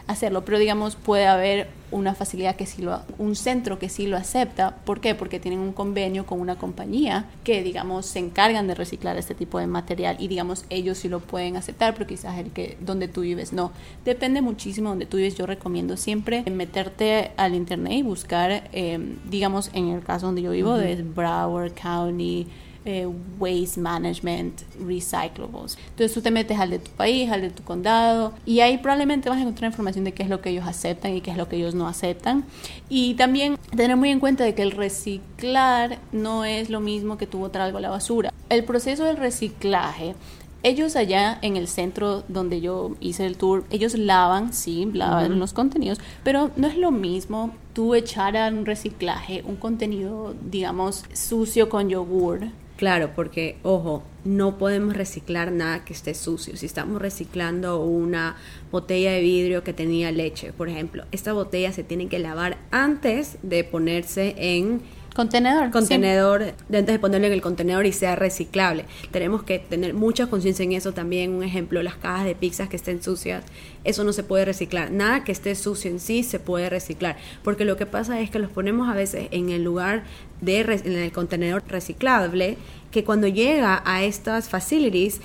hacerlo, 0.08 0.44
pero 0.44 0.58
digamos 0.58 0.96
puede 0.96 1.26
haber 1.26 1.68
una 1.90 2.14
facilidad 2.14 2.56
que 2.56 2.66
sí 2.66 2.82
lo, 2.82 3.02
un 3.18 3.36
centro 3.36 3.78
que 3.78 3.88
sí 3.88 4.06
lo 4.06 4.16
acepta. 4.16 4.76
¿Por 4.84 5.00
qué? 5.00 5.14
Porque 5.14 5.38
tienen 5.38 5.60
un 5.60 5.72
convenio 5.72 6.26
con 6.26 6.40
una 6.40 6.56
compañía 6.56 7.26
que 7.44 7.62
digamos 7.62 8.06
se 8.06 8.18
encargan 8.18 8.66
de 8.66 8.74
reciclar 8.74 9.16
este 9.16 9.34
tipo 9.34 9.58
de 9.58 9.66
material 9.66 10.16
y 10.18 10.28
digamos 10.28 10.64
ellos 10.70 10.98
sí 10.98 11.08
lo 11.08 11.20
pueden 11.20 11.56
aceptar, 11.56 11.94
pero 11.94 12.06
quizás 12.06 12.38
el 12.38 12.50
que 12.50 12.76
donde 12.80 13.08
tú 13.08 13.20
vives 13.20 13.52
no. 13.52 13.70
Depende 14.04 14.42
muchísimo 14.42 14.90
donde 14.90 15.06
tú 15.06 15.18
vives. 15.18 15.36
Yo 15.36 15.46
recomiendo 15.46 15.96
siempre 15.96 16.42
meterte 16.50 17.30
al 17.36 17.54
internet 17.54 17.92
y 17.92 18.02
buscar, 18.02 18.68
eh, 18.72 18.98
digamos 19.28 19.70
en 19.74 19.88
el 19.88 20.02
caso 20.02 20.26
donde 20.26 20.42
yo 20.42 20.50
vivo, 20.50 20.74
de 20.74 20.96
Broward 21.02 21.72
County 21.72 22.46
eh, 22.88 23.06
waste 23.38 23.78
management, 23.78 24.62
recyclables. 24.80 25.76
Entonces 25.90 26.14
tú 26.14 26.22
te 26.22 26.30
metes 26.30 26.58
al 26.58 26.70
de 26.70 26.78
tu 26.78 26.90
país, 26.92 27.30
al 27.30 27.42
de 27.42 27.50
tu 27.50 27.62
condado 27.62 28.32
y 28.46 28.60
ahí 28.60 28.78
probablemente 28.78 29.28
vas 29.28 29.36
a 29.36 29.42
encontrar 29.42 29.70
información 29.70 30.04
de 30.04 30.12
qué 30.12 30.22
es 30.22 30.30
lo 30.30 30.40
que 30.40 30.48
ellos 30.48 30.66
aceptan 30.66 31.14
y 31.14 31.20
qué 31.20 31.30
es 31.30 31.36
lo 31.36 31.50
que 31.50 31.56
ellos 31.56 31.74
no 31.74 31.86
aceptan. 31.86 32.44
Y 32.88 33.12
también 33.14 33.58
tener 33.76 33.96
muy 33.96 34.08
en 34.08 34.20
cuenta 34.20 34.44
de 34.44 34.54
que 34.54 34.62
el 34.62 34.70
reciclar 34.70 35.98
no 36.12 36.46
es 36.46 36.70
lo 36.70 36.80
mismo 36.80 37.18
que 37.18 37.26
tú 37.26 37.40
botar 37.40 37.60
algo 37.60 37.76
a 37.76 37.82
la 37.82 37.90
basura. 37.90 38.32
El 38.48 38.64
proceso 38.64 39.04
del 39.04 39.18
reciclaje 39.18 40.14
ellos 40.62 40.96
allá 40.96 41.38
en 41.42 41.56
el 41.56 41.68
centro 41.68 42.24
donde 42.26 42.60
yo 42.60 42.96
hice 43.00 43.26
el 43.26 43.36
tour, 43.36 43.64
ellos 43.70 43.96
lavan, 43.96 44.52
sí, 44.52 44.90
lavan 44.92 45.38
los 45.38 45.52
contenidos, 45.52 46.00
pero 46.24 46.50
no 46.56 46.66
es 46.66 46.76
lo 46.76 46.90
mismo 46.90 47.54
tú 47.74 47.94
echar 47.94 48.36
a 48.36 48.48
un 48.48 48.66
reciclaje 48.66 49.44
un 49.46 49.54
contenido, 49.54 50.34
digamos, 50.50 51.04
sucio 51.12 51.68
con 51.68 51.88
yogur 51.88 52.48
Claro, 52.78 53.10
porque, 53.16 53.56
ojo, 53.64 54.04
no 54.24 54.56
podemos 54.56 54.96
reciclar 54.96 55.50
nada 55.50 55.84
que 55.84 55.92
esté 55.92 56.14
sucio. 56.14 56.56
Si 56.56 56.64
estamos 56.64 57.02
reciclando 57.02 57.82
una 57.82 58.36
botella 58.70 59.10
de 59.10 59.20
vidrio 59.20 59.64
que 59.64 59.72
tenía 59.72 60.12
leche, 60.12 60.52
por 60.52 60.68
ejemplo, 60.68 61.04
esta 61.10 61.32
botella 61.32 61.72
se 61.72 61.82
tiene 61.82 62.06
que 62.06 62.20
lavar 62.20 62.56
antes 62.70 63.38
de 63.42 63.64
ponerse 63.64 64.36
en 64.38 64.80
Contenedor. 65.18 65.72
Contenedor, 65.72 66.42
antes 66.42 66.86
de 66.86 66.98
ponerlo 67.00 67.26
en 67.26 67.32
el 67.32 67.42
contenedor 67.42 67.86
y 67.86 67.92
sea 67.92 68.14
reciclable. 68.14 68.84
Tenemos 69.10 69.42
que 69.42 69.58
tener 69.58 69.92
mucha 69.92 70.28
conciencia 70.28 70.62
en 70.62 70.70
eso 70.70 70.92
también. 70.92 71.32
Un 71.32 71.42
ejemplo, 71.42 71.82
las 71.82 71.96
cajas 71.96 72.24
de 72.24 72.36
pizzas 72.36 72.68
que 72.68 72.76
estén 72.76 73.02
sucias, 73.02 73.42
eso 73.82 74.04
no 74.04 74.12
se 74.12 74.22
puede 74.22 74.44
reciclar. 74.44 74.92
Nada 74.92 75.24
que 75.24 75.32
esté 75.32 75.56
sucio 75.56 75.90
en 75.90 75.98
sí 75.98 76.22
se 76.22 76.38
puede 76.38 76.70
reciclar. 76.70 77.16
Porque 77.42 77.64
lo 77.64 77.76
que 77.76 77.84
pasa 77.84 78.20
es 78.20 78.30
que 78.30 78.38
los 78.38 78.52
ponemos 78.52 78.88
a 78.88 78.94
veces 78.94 79.26
en 79.32 79.48
el 79.48 79.64
lugar 79.64 80.04
de 80.40 80.60
en 80.60 80.92
el 80.92 81.10
contenedor 81.10 81.64
reciclable 81.66 82.56
que 82.92 83.02
cuando 83.02 83.26
llega 83.26 83.82
a 83.84 84.04
estas 84.04 84.48
facilities 84.48 85.20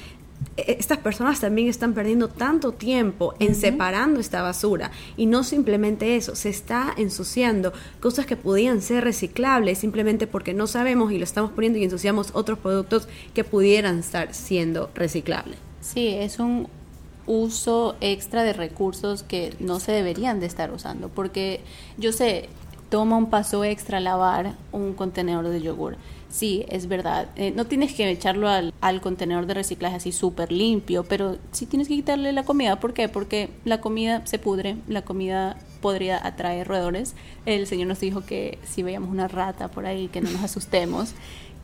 estas 0.57 0.99
personas 0.99 1.39
también 1.39 1.67
están 1.67 1.93
perdiendo 1.93 2.27
tanto 2.27 2.71
tiempo 2.73 3.33
en 3.39 3.55
separando 3.55 4.19
esta 4.19 4.41
basura. 4.41 4.91
Y 5.17 5.25
no 5.25 5.43
simplemente 5.43 6.15
eso, 6.15 6.35
se 6.35 6.49
está 6.49 6.93
ensuciando 6.97 7.73
cosas 7.99 8.25
que 8.25 8.37
podían 8.37 8.81
ser 8.81 9.03
reciclables 9.03 9.79
simplemente 9.79 10.27
porque 10.27 10.53
no 10.53 10.67
sabemos 10.67 11.11
y 11.11 11.17
lo 11.17 11.23
estamos 11.23 11.51
poniendo 11.51 11.79
y 11.79 11.83
ensuciamos 11.83 12.31
otros 12.33 12.59
productos 12.59 13.07
que 13.33 13.43
pudieran 13.43 13.99
estar 13.99 14.33
siendo 14.33 14.89
reciclables. 14.93 15.57
Sí, 15.81 16.09
es 16.09 16.39
un 16.39 16.67
uso 17.25 17.95
extra 18.01 18.43
de 18.43 18.53
recursos 18.53 19.23
que 19.23 19.53
no 19.59 19.79
se 19.79 19.91
deberían 19.91 20.39
de 20.39 20.45
estar 20.45 20.71
usando 20.71 21.07
porque 21.09 21.61
yo 21.97 22.11
sé, 22.11 22.49
toma 22.89 23.17
un 23.17 23.29
paso 23.29 23.63
extra 23.63 23.99
lavar 23.99 24.55
un 24.71 24.93
contenedor 24.93 25.47
de 25.47 25.61
yogur 25.61 25.95
Sí, 26.33 26.65
es 26.67 26.87
verdad. 26.87 27.27
Eh, 27.35 27.53
no 27.55 27.65
tienes 27.65 27.93
que 27.93 28.09
echarlo 28.09 28.49
al, 28.49 29.01
contenedor 29.01 29.45
de 29.45 29.53
reciclaje 29.53 29.97
así 29.97 30.11
súper 30.11 30.51
limpio, 30.51 31.03
pero 31.03 31.37
sí 31.51 31.67
tienes 31.67 31.87
que 31.87 31.93
quitarle 31.93 32.33
la 32.33 32.43
comida. 32.43 32.79
¿Por 32.79 32.95
qué? 32.95 33.07
Porque 33.07 33.51
la 33.65 33.81
comida 33.81 34.25
se 34.25 34.39
pudre, 34.39 34.77
la 34.87 35.03
comida 35.03 35.57
podría 35.79 36.25
atraer 36.25 36.67
roedores. 36.67 37.13
El 37.45 37.67
Señor 37.67 37.87
nos 37.87 37.99
dijo 37.99 38.25
que 38.25 38.57
si 38.65 38.81
veíamos 38.81 39.11
una 39.11 39.27
rata 39.27 39.67
por 39.67 39.85
ahí, 39.85 40.07
que 40.07 40.21
no 40.21 40.31
nos 40.31 40.41
asustemos. 40.41 41.13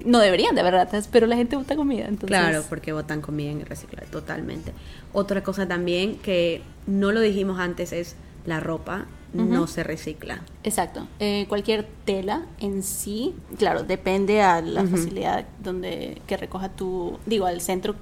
No 0.05 0.19
deberían 0.19 0.53
de 0.53 0.61
haber 0.61 0.75
ratas, 0.75 1.07
pero 1.07 1.25
la 1.25 1.35
gente 1.35 1.55
bota 1.55 1.75
comida. 1.75 2.05
Entonces... 2.05 2.27
Claro, 2.29 2.63
porque 2.69 2.93
botan 2.93 3.21
comida 3.21 3.49
en 3.49 3.61
el 3.61 3.65
reciclaje, 3.65 4.05
totalmente. 4.05 4.73
Otra 5.13 5.41
cosa 5.41 5.67
también 5.67 6.17
que 6.17 6.61
no 6.85 7.11
lo 7.11 7.21
dijimos 7.21 7.59
antes 7.59 7.91
es 7.91 8.15
la 8.45 8.59
ropa 8.59 9.07
no 9.33 9.67
se 9.67 9.83
recicla. 9.83 10.41
Exacto. 10.63 11.07
Eh, 11.19 11.45
cualquier 11.47 11.87
tela 12.05 12.45
en 12.59 12.83
sí, 12.83 13.35
claro, 13.57 13.83
depende 13.83 14.41
a 14.41 14.61
la 14.61 14.83
facilidad 14.85 15.45
donde 15.61 16.21
que 16.25 16.35
recoja 16.35 16.69
tu, 16.69 17.19
digo, 17.25 17.45
al 17.45 17.61
centro, 17.61 17.95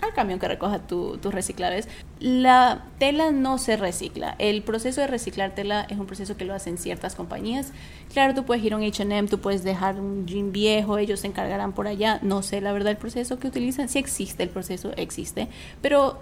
al 0.00 0.14
camión 0.14 0.38
que 0.38 0.46
recoja 0.46 0.80
tus 0.80 1.34
reciclables. 1.34 1.88
La 2.20 2.84
tela 2.98 3.32
no 3.32 3.58
se 3.58 3.76
recicla. 3.76 4.36
El 4.38 4.62
proceso 4.62 5.00
de 5.00 5.08
reciclar 5.08 5.54
tela 5.54 5.82
es 5.88 5.98
un 5.98 6.06
proceso 6.06 6.36
que 6.36 6.44
lo 6.44 6.54
hacen 6.54 6.78
ciertas 6.78 7.14
compañías. 7.14 7.72
Claro, 8.12 8.34
tú 8.34 8.44
puedes 8.44 8.64
ir 8.64 8.72
a 8.72 8.76
un 8.76 8.84
H&M, 8.84 9.28
tú 9.28 9.40
puedes 9.40 9.64
dejar 9.64 10.00
un 10.00 10.26
jean 10.26 10.52
viejo, 10.52 10.98
ellos 10.98 11.20
se 11.20 11.26
encargarán 11.26 11.72
por 11.72 11.88
allá. 11.88 12.20
No 12.22 12.42
sé 12.42 12.60
la 12.60 12.72
verdad 12.72 12.92
el 12.92 12.98
proceso 12.98 13.38
que 13.38 13.48
utilizan. 13.48 13.88
Si 13.88 13.98
existe 13.98 14.42
el 14.42 14.48
proceso, 14.48 14.92
existe. 14.96 15.48
Pero 15.82 16.18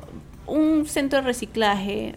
un 0.46 0.86
centro 0.86 1.20
de 1.20 1.26
reciclaje 1.26 2.14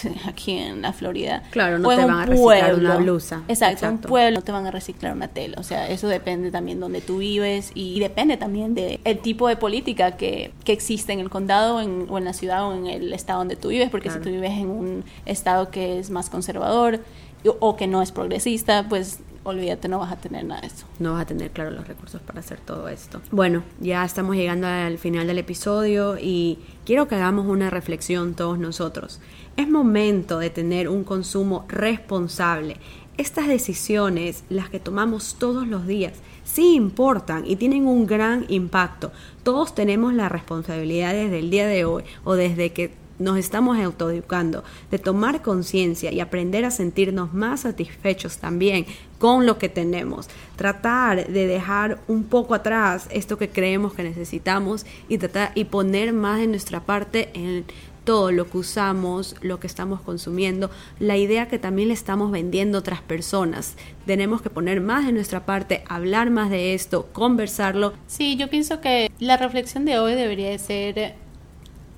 aquí 0.26 0.52
en 0.58 0.82
la 0.82 0.92
Florida. 0.92 1.42
Claro, 1.50 1.78
no 1.78 1.88
o 1.88 1.96
te 1.96 2.04
van 2.04 2.10
a 2.20 2.26
reciclar 2.26 2.74
una 2.74 2.96
blusa. 2.96 3.42
Exacto, 3.48 3.86
en 3.86 3.92
un 3.92 3.98
pueblo 3.98 4.38
no 4.38 4.42
te 4.44 4.52
van 4.52 4.66
a 4.66 4.70
reciclar 4.70 5.14
una 5.14 5.28
tela. 5.28 5.56
O 5.58 5.62
sea, 5.62 5.88
eso 5.88 6.08
depende 6.08 6.50
también 6.50 6.80
donde 6.80 7.00
tú 7.00 7.18
vives 7.18 7.72
y 7.74 8.00
depende 8.00 8.36
también 8.36 8.74
de 8.74 9.00
el 9.04 9.18
tipo 9.18 9.48
de 9.48 9.56
política 9.56 10.12
que, 10.16 10.52
que 10.64 10.72
existe 10.72 11.12
en 11.12 11.20
el 11.20 11.30
condado 11.30 11.80
en- 11.80 12.06
o 12.08 12.18
en 12.18 12.24
la 12.24 12.32
ciudad 12.32 12.66
o 12.68 12.74
en 12.74 12.86
el 12.86 13.12
estado 13.12 13.40
donde 13.40 13.56
tú 13.56 13.68
vives. 13.68 13.90
Porque 13.90 14.08
Claro. 14.08 14.22
si 14.24 14.28
tú 14.30 14.34
vives 14.34 14.52
en 14.52 14.70
un 14.70 15.04
estado 15.26 15.70
que 15.70 15.98
es 15.98 16.10
más 16.10 16.30
conservador 16.30 17.00
o 17.44 17.76
que 17.76 17.86
no 17.88 18.02
es 18.02 18.12
progresista, 18.12 18.86
pues 18.88 19.18
olvídate, 19.44 19.88
no 19.88 19.98
vas 19.98 20.12
a 20.12 20.16
tener 20.16 20.44
nada 20.44 20.60
de 20.60 20.68
eso. 20.68 20.86
no 20.98 21.12
vas 21.14 21.22
a 21.22 21.26
tener, 21.26 21.50
claro, 21.50 21.70
los 21.70 21.86
recursos 21.86 22.20
para 22.20 22.40
hacer 22.40 22.60
todo 22.60 22.88
esto. 22.88 23.20
Bueno, 23.30 23.62
ya 23.80 24.04
estamos 24.04 24.36
llegando 24.36 24.66
al 24.66 24.98
final 24.98 25.26
del 25.26 25.38
episodio 25.38 26.16
y 26.18 26.58
quiero 26.84 27.08
que 27.08 27.16
hagamos 27.16 27.46
una 27.46 27.70
reflexión 27.70 28.34
todos 28.34 28.58
nosotros. 28.58 29.20
Es 29.56 29.68
momento 29.68 30.38
de 30.38 30.50
tener 30.50 30.88
un 30.88 31.04
consumo 31.04 31.64
responsable. 31.68 32.76
Estas 33.18 33.46
decisiones, 33.46 34.44
las 34.48 34.70
que 34.70 34.80
tomamos 34.80 35.36
todos 35.38 35.66
los 35.66 35.86
días, 35.86 36.14
sí 36.44 36.74
importan 36.74 37.44
y 37.46 37.56
tienen 37.56 37.86
un 37.86 38.06
gran 38.06 38.46
impacto. 38.48 39.12
Todos 39.42 39.74
tenemos 39.74 40.14
la 40.14 40.28
responsabilidad 40.28 41.12
desde 41.12 41.40
el 41.40 41.50
día 41.50 41.66
de 41.66 41.84
hoy 41.84 42.04
o 42.24 42.34
desde 42.34 42.72
que 42.72 43.01
nos 43.22 43.38
estamos 43.38 43.78
autoeducando, 43.78 44.64
de 44.90 44.98
tomar 44.98 45.42
conciencia 45.42 46.12
y 46.12 46.20
aprender 46.20 46.64
a 46.64 46.70
sentirnos 46.70 47.32
más 47.32 47.60
satisfechos 47.60 48.38
también 48.38 48.86
con 49.18 49.46
lo 49.46 49.58
que 49.58 49.68
tenemos. 49.68 50.28
Tratar 50.56 51.28
de 51.28 51.46
dejar 51.46 52.00
un 52.08 52.24
poco 52.24 52.54
atrás 52.54 53.06
esto 53.10 53.38
que 53.38 53.48
creemos 53.48 53.94
que 53.94 54.02
necesitamos 54.02 54.84
y 55.08 55.18
tratar 55.18 55.52
y 55.54 55.64
poner 55.64 56.12
más 56.12 56.40
de 56.40 56.48
nuestra 56.48 56.80
parte 56.80 57.30
en 57.34 57.64
todo 58.04 58.32
lo 58.32 58.50
que 58.50 58.58
usamos, 58.58 59.36
lo 59.42 59.60
que 59.60 59.66
estamos 59.66 60.00
consumiendo, 60.00 60.70
la 60.98 61.16
idea 61.16 61.48
que 61.48 61.58
también 61.58 61.88
le 61.88 61.94
estamos 61.94 62.30
vendiendo 62.30 62.78
a 62.78 62.80
otras 62.80 63.00
personas. 63.00 63.76
Tenemos 64.06 64.42
que 64.42 64.50
poner 64.50 64.80
más 64.80 65.06
de 65.06 65.12
nuestra 65.12 65.46
parte, 65.46 65.84
hablar 65.88 66.30
más 66.30 66.50
de 66.50 66.74
esto, 66.74 67.08
conversarlo. 67.12 67.92
Sí, 68.06 68.36
yo 68.36 68.50
pienso 68.50 68.80
que 68.80 69.10
la 69.20 69.36
reflexión 69.36 69.84
de 69.84 69.98
hoy 69.98 70.14
debería 70.14 70.50
de 70.50 70.58
ser 70.58 71.14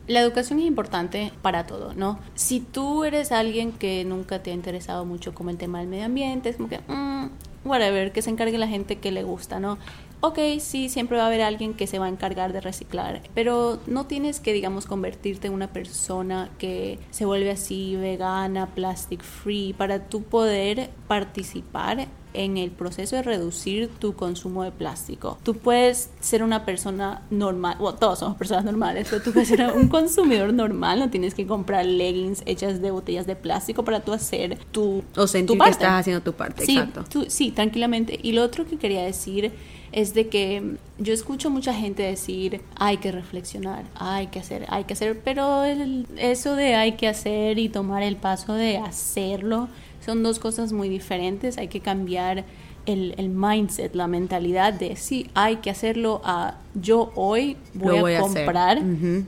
la 0.07 0.21
educación 0.21 0.59
es 0.59 0.67
importante 0.67 1.33
para 1.43 1.67
todo, 1.67 1.95
¿no? 1.95 2.19
Si 2.35 2.61
tú 2.61 3.05
eres 3.05 3.33
alguien 3.33 3.73
que 3.73 4.05
nunca 4.05 4.43
te 4.43 4.51
ha 4.51 4.55
interesado 4.55 5.05
mucho 5.05 5.35
como 5.35 5.51
el 5.51 5.57
tema 5.57 5.79
del 5.79 5.89
medio 5.89 6.05
ambiente, 6.05 6.51
es 6.51 6.57
como 6.57 6.69
que, 6.69 6.81
mm, 6.87 7.31
whatever, 7.65 8.13
que 8.13 8.21
se 8.21 8.31
encargue 8.31 8.59
la 8.59 8.69
gente 8.69 8.97
que 8.97 9.11
le 9.11 9.23
gusta, 9.23 9.61
¿no? 9.61 9.79
Ok, 10.27 10.39
sí, 10.59 10.89
siempre 10.89 11.19
va 11.19 11.25
a 11.25 11.27
haber 11.27 11.43
alguien 11.43 11.75
que 11.75 11.87
se 11.87 11.99
va 11.99 12.07
a 12.07 12.09
encargar 12.09 12.55
de 12.55 12.63
reciclar, 12.63 13.21
pero 13.35 13.79
no 13.87 14.07
tienes 14.07 14.41
que, 14.41 14.55
digamos, 14.55 14.87
convertirte 14.87 15.49
en 15.49 15.53
una 15.53 15.67
persona 15.71 16.49
que 16.59 16.99
se 17.11 17.27
vuelve 17.27 17.51
así 17.51 17.95
vegana, 17.97 18.69
plastic 18.75 19.23
free, 19.23 19.75
para 19.75 20.07
tú 20.09 20.23
poder 20.23 20.89
participar 21.09 22.09
en 22.33 22.57
el 22.57 22.71
proceso 22.71 23.15
de 23.17 23.23
reducir 23.23 23.89
tu 23.99 24.15
consumo 24.15 24.65
de 24.65 24.73
plástico. 24.73 25.39
Tú 25.45 25.55
puedes 25.59 26.09
ser 26.21 26.43
una 26.43 26.65
persona 26.65 27.23
normal, 27.31 27.77
bueno, 27.79 27.97
todos 27.99 28.19
somos 28.21 28.37
personas 28.39 28.65
normales, 28.65 29.07
pero 29.11 29.23
tú 29.23 29.31
puedes 29.31 29.49
ser 29.49 29.71
un 29.73 29.89
consumidor 29.89 30.53
normal, 30.55 30.99
no 31.01 31.11
tienes 31.11 31.35
que 31.35 31.47
comprar 31.47 31.85
leggings 31.85 32.43
hechas 32.47 32.81
de 32.81 32.91
botellas 32.91 33.27
de 33.27 33.37
plástico 33.37 33.85
para 33.85 34.01
tú 34.01 34.13
hacer 34.15 34.59
tu, 34.73 35.05
O 35.17 35.27
sentir 35.27 35.47
tu 35.49 35.53
que 35.53 35.59
parte. 35.59 35.73
estás 35.73 36.01
haciendo 36.01 36.23
tu 36.23 36.33
parte, 36.33 36.65
Sí, 36.65 36.79
exacto. 36.79 37.05
tú- 37.09 37.27
sí, 37.29 37.51
tranquilamente. 37.53 38.19
Y 38.23 38.33
lo 38.33 38.43
otro 38.43 38.65
que 38.65 38.79
quería 38.79 39.03
decir 39.05 39.53
es 39.95 40.13
de 40.13 40.29
que 40.29 40.77
yo 40.99 41.15
escucho 41.15 41.51
mucha 41.51 41.73
gente 41.73 42.03
decir 42.03 42.61
hay 42.77 42.97
que 42.97 43.13
reflexionar, 43.13 43.85
hay 43.95 44.27
que 44.27 44.41
hacer, 44.41 44.67
hay 44.69 44.85
que 44.85 44.95
hacer, 44.95 45.21
pero 45.25 45.63
el- 45.65 46.07
eso 46.19 46.57
de 46.57 46.75
hay 46.75 46.93
que 46.93 47.07
hacer 47.07 47.59
y 47.61 47.69
tomar 47.69 48.03
el 48.03 48.17
paso 48.17 48.55
de 48.55 48.77
hacerlo 48.79 49.69
son 50.05 50.23
dos 50.23 50.39
cosas 50.39 50.73
muy 50.73 50.89
diferentes. 50.89 51.57
Hay 51.59 51.69
que 51.69 51.81
cambiar 51.81 52.45
el, 52.87 53.15
el 53.17 53.29
mindset, 53.31 53.95
la 53.95 54.07
mentalidad 54.09 54.75
de 54.75 54.97
sí, 54.97 55.31
hay 55.33 55.57
que 55.57 55.71
hacerlo 55.71 56.21
a 56.25 56.57
yo 56.75 57.11
hoy 57.15 57.57
voy, 57.73 57.99
a 58.17 58.21
comprar 58.21 58.83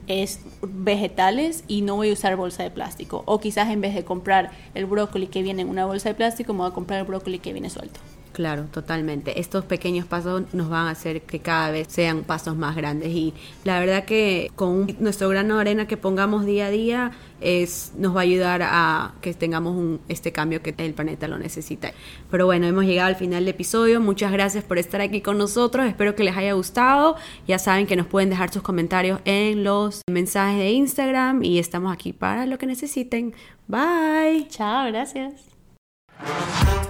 es 0.08 0.40
vegetales 0.62 1.64
y 1.68 1.80
no 1.82 1.96
voy 1.96 2.10
a 2.10 2.12
usar 2.12 2.36
bolsa 2.36 2.62
de 2.64 2.70
plástico. 2.70 3.22
O 3.26 3.38
quizás 3.40 3.70
en 3.70 3.80
vez 3.80 3.94
de 3.94 4.04
comprar 4.04 4.50
el 4.74 4.86
brócoli 4.86 5.28
que 5.28 5.42
viene 5.42 5.62
en 5.62 5.68
una 5.68 5.86
bolsa 5.86 6.08
de 6.10 6.14
plástico, 6.14 6.52
me 6.52 6.58
voy 6.60 6.70
a 6.70 6.74
comprar 6.74 7.00
el 7.00 7.06
brócoli 7.06 7.38
que 7.38 7.52
viene 7.52 7.70
suelto. 7.70 8.00
Claro, 8.36 8.64
totalmente. 8.64 9.40
Estos 9.40 9.64
pequeños 9.64 10.04
pasos 10.04 10.42
nos 10.52 10.68
van 10.68 10.88
a 10.88 10.90
hacer 10.90 11.22
que 11.22 11.38
cada 11.38 11.70
vez 11.70 11.86
sean 11.88 12.22
pasos 12.22 12.54
más 12.54 12.76
grandes 12.76 13.08
y 13.08 13.32
la 13.64 13.80
verdad 13.80 14.04
que 14.04 14.50
con 14.54 14.94
nuestro 15.00 15.30
grano 15.30 15.54
de 15.54 15.62
arena 15.62 15.88
que 15.88 15.96
pongamos 15.96 16.44
día 16.44 16.66
a 16.66 16.70
día 16.70 17.12
es 17.40 17.92
nos 17.96 18.14
va 18.14 18.20
a 18.20 18.24
ayudar 18.24 18.60
a 18.62 19.14
que 19.22 19.32
tengamos 19.32 20.00
este 20.08 20.32
cambio 20.32 20.60
que 20.60 20.74
el 20.76 20.92
planeta 20.92 21.28
lo 21.28 21.38
necesita. 21.38 21.92
Pero 22.30 22.44
bueno, 22.44 22.66
hemos 22.66 22.84
llegado 22.84 23.08
al 23.08 23.16
final 23.16 23.42
del 23.42 23.54
episodio. 23.54 24.02
Muchas 24.02 24.30
gracias 24.30 24.62
por 24.64 24.76
estar 24.76 25.00
aquí 25.00 25.22
con 25.22 25.38
nosotros. 25.38 25.86
Espero 25.86 26.14
que 26.14 26.22
les 26.22 26.36
haya 26.36 26.52
gustado. 26.52 27.16
Ya 27.48 27.58
saben 27.58 27.86
que 27.86 27.96
nos 27.96 28.06
pueden 28.06 28.28
dejar 28.28 28.52
sus 28.52 28.60
comentarios 28.60 29.18
en 29.24 29.64
los 29.64 30.02
mensajes 30.10 30.58
de 30.58 30.72
Instagram 30.72 31.42
y 31.42 31.58
estamos 31.58 31.90
aquí 31.90 32.12
para 32.12 32.44
lo 32.44 32.58
que 32.58 32.66
necesiten. 32.66 33.32
Bye. 33.66 34.46
Chao, 34.50 34.88
gracias. 34.88 35.55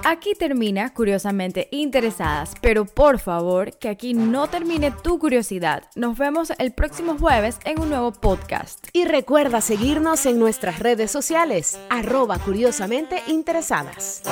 Aquí 0.04 0.34
termina 0.34 0.94
Curiosamente 0.94 1.66
Interesadas, 1.72 2.52
pero 2.60 2.84
por 2.84 3.18
favor 3.18 3.76
que 3.76 3.88
aquí 3.88 4.14
no 4.14 4.46
termine 4.46 4.92
tu 4.92 5.18
curiosidad. 5.18 5.82
Nos 5.96 6.16
vemos 6.16 6.52
el 6.58 6.72
próximo 6.72 7.18
jueves 7.18 7.58
en 7.64 7.80
un 7.80 7.88
nuevo 7.88 8.12
podcast. 8.12 8.86
Y 8.92 9.04
recuerda 9.04 9.60
seguirnos 9.60 10.24
en 10.26 10.38
nuestras 10.38 10.78
redes 10.78 11.10
sociales, 11.10 11.76
arroba 11.90 12.38
curiosamente 12.38 13.20
interesadas. 13.26 14.22